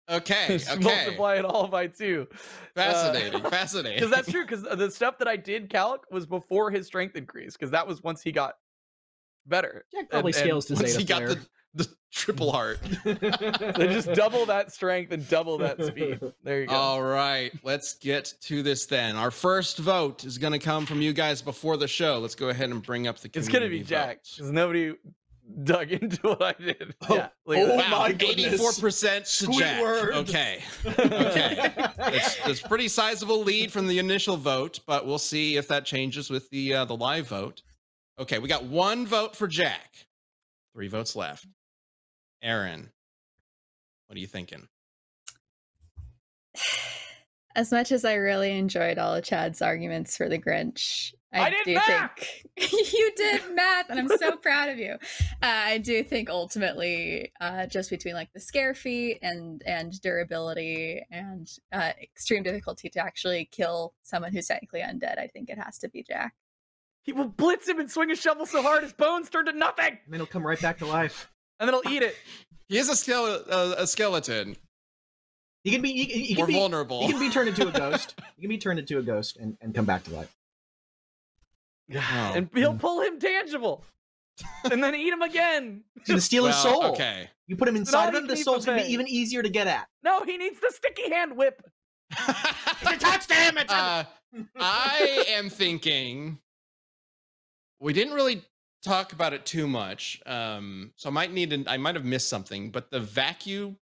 [0.09, 0.45] Okay.
[0.47, 0.83] Just Okay.
[0.83, 2.27] multiply it all by two.
[2.75, 3.45] Fascinating.
[3.45, 3.99] Uh, fascinating.
[3.99, 4.43] Because that's true.
[4.43, 7.53] Because the stuff that I did calc was before his strength increase.
[7.53, 8.55] Because that was once he got
[9.45, 9.85] better.
[9.93, 11.39] Jack probably and- and scales to Once he got the,
[11.75, 12.79] the triple heart.
[13.03, 16.19] They just double that strength and double that speed.
[16.43, 16.73] There you go.
[16.75, 19.15] All right, let's get to this then.
[19.17, 22.19] Our first vote is going to come from you guys before the show.
[22.19, 23.29] Let's go ahead and bring up the.
[23.33, 24.93] it's gonna be community Jack because nobody
[25.63, 26.95] dug into what I did.
[27.09, 27.29] Oh, yeah.
[27.45, 27.75] look oh.
[27.75, 28.45] Wow, my goodness.
[28.45, 29.81] eighty-four percent to Jack.
[29.81, 31.71] Okay, okay.
[31.97, 36.29] That's, that's pretty sizable lead from the initial vote, but we'll see if that changes
[36.29, 37.61] with the uh, the live vote.
[38.19, 40.07] Okay, we got one vote for Jack.
[40.73, 41.47] Three votes left.
[42.41, 42.89] Erin,
[44.07, 44.67] what are you thinking?
[47.55, 51.49] As much as I really enjoyed all of Chad's arguments for the Grinch, I, I
[51.51, 52.11] did do math!
[52.57, 54.93] think you did math, and I'm so proud of you.
[54.93, 54.97] Uh,
[55.41, 61.47] I do think ultimately, uh, just between like the scare feat and and durability and
[61.71, 65.89] uh, extreme difficulty to actually kill someone who's technically undead, I think it has to
[65.89, 66.33] be Jack.
[67.03, 69.99] He will blitz him and swing a shovel so hard his bones turn to nothing,
[70.05, 71.29] and then he'll come right back to life.
[71.59, 72.15] and then he'll eat it.
[72.67, 74.55] He is a, skele- uh, a skeleton.
[75.63, 75.93] He can be.
[75.93, 76.59] He, he, he We're can be.
[76.59, 77.05] vulnerable.
[77.05, 78.15] He can be turned into a ghost.
[78.35, 80.35] He can be turned into a ghost and, and come back to life.
[81.89, 83.83] And he'll pull him tangible,
[84.71, 85.83] and then eat him again.
[85.99, 86.83] He's gonna steal his soul.
[86.85, 87.29] Okay.
[87.47, 89.87] You put him inside of him, the soul's gonna be even easier to get at.
[90.03, 91.61] No, he needs the sticky hand whip.
[92.99, 93.69] Touch damn it!
[93.69, 94.03] uh,
[94.57, 96.39] I am thinking
[97.79, 98.43] we didn't really
[98.83, 101.49] talk about it too much, um, so I might need.
[101.51, 102.71] To, I might have missed something.
[102.71, 103.77] But the vacuum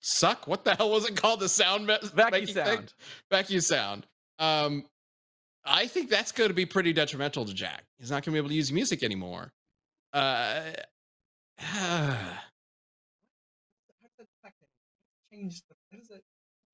[0.00, 0.46] suck.
[0.46, 1.40] What the hell was it called?
[1.40, 2.64] The sound me- Vacuum making thing?
[2.64, 2.94] sound.
[3.30, 4.06] Vacuum sound.
[4.38, 4.84] Um,
[5.64, 7.84] I think that's going to be pretty detrimental to Jack.
[7.98, 9.52] He's not going to be able to use music anymore.
[10.12, 10.60] Uh,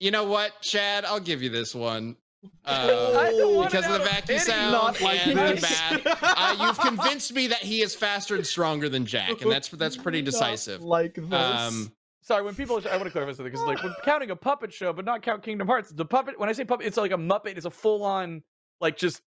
[0.00, 1.04] you know what, Chad?
[1.04, 2.16] I'll give you this one.
[2.64, 5.60] Uh, I don't want because of the vacuum sound Not like and the this.
[5.60, 6.02] bad.
[6.22, 9.96] Uh, you've convinced me that he is faster and stronger than Jack, and that's that's
[9.96, 10.82] pretty Not decisive.
[10.82, 11.32] like this.
[11.32, 14.72] Um, Sorry, when people, I want to clarify something because like we're counting a puppet
[14.72, 15.90] show, but not count Kingdom Hearts.
[15.90, 17.56] The puppet, when I say puppet, it's like a Muppet.
[17.56, 18.42] It's a full on,
[18.80, 19.20] like just,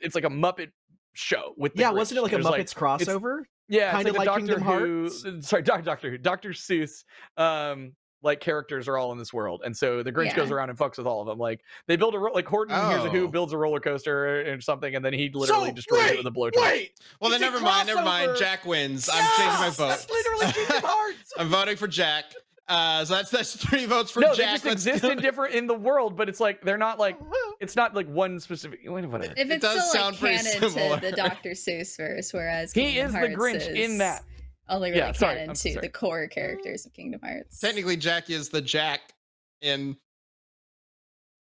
[0.00, 0.70] it's like a Muppet
[1.14, 1.74] show with.
[1.74, 1.96] The yeah, Grinch.
[1.96, 3.40] wasn't it like a Muppets it's- crossover?
[3.68, 5.40] Yeah, it's Kinda like, the like Doctor Who.
[5.40, 6.18] Sorry, Doctor Doctor Who.
[6.18, 7.04] Doctor Seuss.
[7.36, 7.92] Um,
[8.22, 10.36] like characters are all in this world, and so the Grinch Yeah.
[10.36, 11.38] goes around and fucks with all of them.
[11.38, 13.28] Like they build a ro- like Horton Hears a Who Oh.
[13.28, 16.26] builds a roller coaster or something, and then he literally So, destroys it wait, with
[16.26, 16.62] a blowtorch.
[16.62, 17.86] Wait, Well, then It's a never mind.
[17.86, 18.32] Never mind.
[18.38, 19.10] Jack wins.
[19.12, 19.88] I'm changing my vote.
[19.88, 21.32] That's literally Kingdom Hearts.
[21.38, 22.24] I'm voting for Jack.
[22.66, 24.36] Uh, so that's that's three votes for no, Jack.
[24.36, 27.18] they just Let's exist in different in the world, but it's like they're not like
[27.60, 28.80] it's not like one specific.
[28.86, 29.34] Wait, whatever.
[29.36, 31.00] If It does still sound like pretty canon similar.
[31.00, 31.50] to the Dr.
[31.50, 34.24] Seuss verse, whereas He Kingdom is the Hearts Grinch in that.
[34.68, 35.74] Only really Yeah, sorry, canon I'm to sorry.
[35.82, 37.60] the core characters of Kingdom Hearts.
[37.60, 39.12] Technically, Jack is the Jack
[39.60, 39.94] in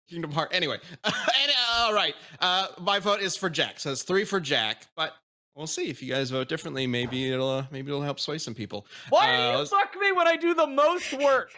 [0.10, 0.52] Kingdom Heart.
[0.54, 2.16] Anyway, and, uh, all right.
[2.40, 3.82] Uh, my vote is for Jack.
[3.82, 5.14] So it's three for Jack, but
[5.60, 6.88] we'll see if you guys vote differently.
[6.88, 8.88] Maybe it'll uh, maybe it'll help sway some people.
[9.10, 11.52] Why Uh, do you fuck me when I do the most work?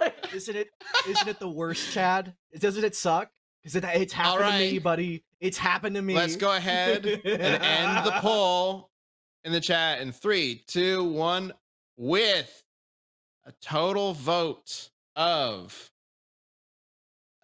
[0.00, 0.68] Like, Isn't it?
[1.06, 2.34] Isn't it the worst, Chad?
[2.58, 3.30] Doesn't it suck?
[3.62, 5.24] Because it, it's happened to me, buddy.
[5.40, 6.14] It's happened to me.
[6.14, 8.88] Let's go ahead and end the poll
[9.44, 11.52] in the chat in three, two, one,
[11.96, 12.62] with
[13.44, 15.90] a total vote of.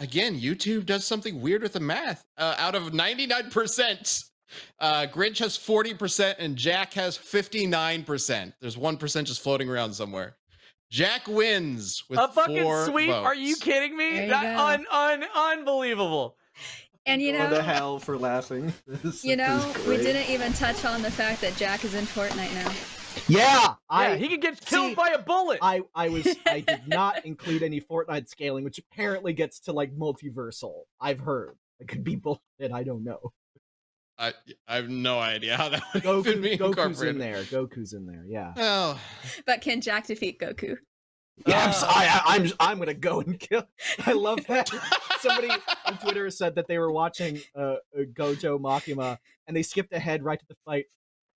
[0.01, 2.25] Again, YouTube does something weird with the math.
[2.37, 4.25] Uh, out of 99%,
[4.81, 8.53] uh, Grinch has 40% and Jack has 59%.
[8.61, 10.37] There's 1% just floating around somewhere.
[10.91, 13.11] Jack wins with a fucking four sweep?
[13.11, 14.13] Are you kidding me?
[14.13, 16.37] There you That un, un, unbelievable.
[17.07, 18.73] And you know, to know, hell for laughing.
[18.87, 22.55] This you know, we didn't even touch on the fact that Jack is in Fortnite
[22.55, 22.73] now.
[23.29, 25.59] Yeah, I, yeah, he could get killed see, by a bullet.
[25.63, 29.95] I, I was, I did not include any Fortnite scaling, which apparently gets to like
[29.97, 30.83] multiversal.
[31.01, 32.73] I've heard it could be bullshit.
[32.73, 33.33] I don't know.
[34.19, 34.33] I,
[34.69, 37.43] I have no idea how that would even be Goku's in there.
[37.45, 38.25] Goku's in there.
[38.29, 38.53] Yeah.
[38.57, 39.01] Well,
[39.47, 40.77] But can Jack defeat Goku?
[41.47, 41.87] Yeah, I'm, Uh.
[41.89, 43.67] I, I, I'm, I'm gonna go and kill.
[44.07, 44.71] I love that.
[45.19, 45.51] Somebody
[45.85, 50.23] on Twitter said that they were watching uh, uh, Gojo Makima and they skipped ahead
[50.23, 50.85] right to the fight.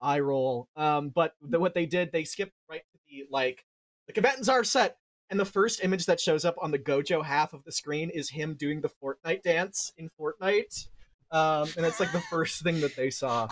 [0.00, 0.68] I roll.
[0.76, 3.64] Um, but the, what they did, they skipped right to the like
[4.06, 4.96] the combatants are set,
[5.30, 8.30] and the first image that shows up on the Gojo half of the screen is
[8.30, 10.86] him doing the Fortnite dance in Fortnite.
[11.30, 13.48] Um, and it's like the first thing that they saw.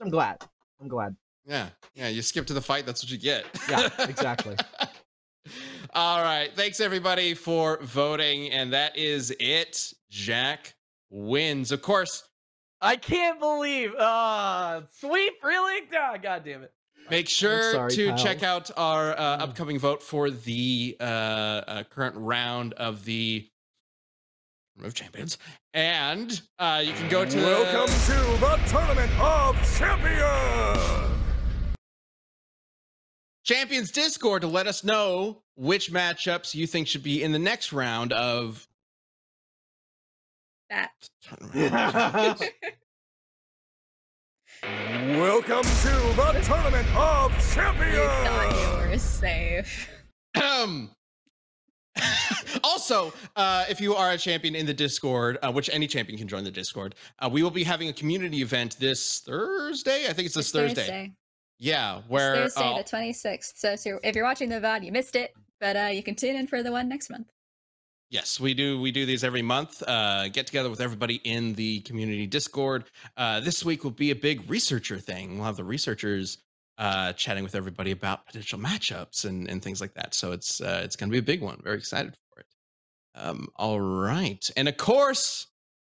[0.00, 0.42] I'm glad.
[0.80, 1.16] I'm glad.
[1.46, 2.08] Yeah, yeah.
[2.08, 2.86] You skip to the fight.
[2.86, 3.44] That's what you get.
[3.70, 4.56] Yeah, exactly.
[5.94, 6.50] All right.
[6.54, 9.92] Thanks everybody for voting, and that is it.
[10.10, 10.74] Jack
[11.10, 11.72] wins.
[11.72, 12.22] Of course,
[12.80, 13.92] I can't believe.
[13.98, 15.82] Ah, sweep, really?
[15.96, 16.72] Ah, God damn it.
[17.10, 18.18] make sure sorry, to Kyle.
[18.18, 23.48] check out our uh, upcoming vote for the uh, uh, current round of the
[24.76, 25.38] Remove Champions,
[25.72, 31.12] and uh, you can go to Welcome to the Tournament of Champions!
[33.42, 37.72] Champions Discord to let us know which matchups you think should be in the next
[37.72, 38.66] round of
[40.68, 40.90] That.
[41.22, 42.42] tournament.
[44.62, 48.90] Welcome to the Tournament of You thought you Champions!
[48.90, 49.90] were safe.
[50.34, 50.90] Um,
[52.64, 56.28] also, uh, if you are a champion in the Discord, uh, which any champion can
[56.28, 60.06] join the Discord, uh, we will be having a community event this Thursday.
[60.08, 61.12] I think it's this It's Thursday.
[61.58, 63.52] Yeah, It's Thursday, uh, the 26th.
[63.56, 66.14] So, if you're, if you're watching the VOD, you missed it, but uh, you can
[66.14, 67.28] tune in for the one next month.
[68.08, 68.80] Yes, we do.
[68.80, 69.82] We do these every month.
[69.82, 72.84] Uh, get together with everybody in the community Discord.
[73.16, 75.36] Uh, this week will be a big researcher thing.
[75.36, 76.38] We'll have the researchers
[76.78, 80.14] uh, chatting with everybody about potential matchups and, and things like that.
[80.14, 81.60] So it's uh, it's going to be a big one.
[81.62, 82.46] Very excited for it.
[83.14, 85.46] Um, all right, and of course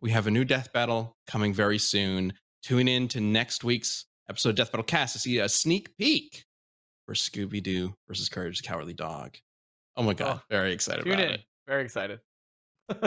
[0.01, 2.33] we have a new death battle coming very soon.
[2.63, 6.45] Tune in to next week's episode of Death Battle Cast to see a sneak peek
[7.07, 9.37] for Scooby Doo versus Courage the Cowardly Dog.
[9.97, 11.31] Oh my god, Oh, very excited Tune about in.
[11.33, 11.41] it.
[11.67, 12.21] Very excited.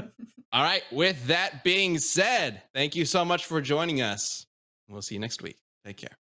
[0.54, 0.84] All right.
[0.92, 4.46] With that being said, thank you so much for joining us.
[4.90, 5.58] We'll see you next week.
[5.86, 6.18] Take care.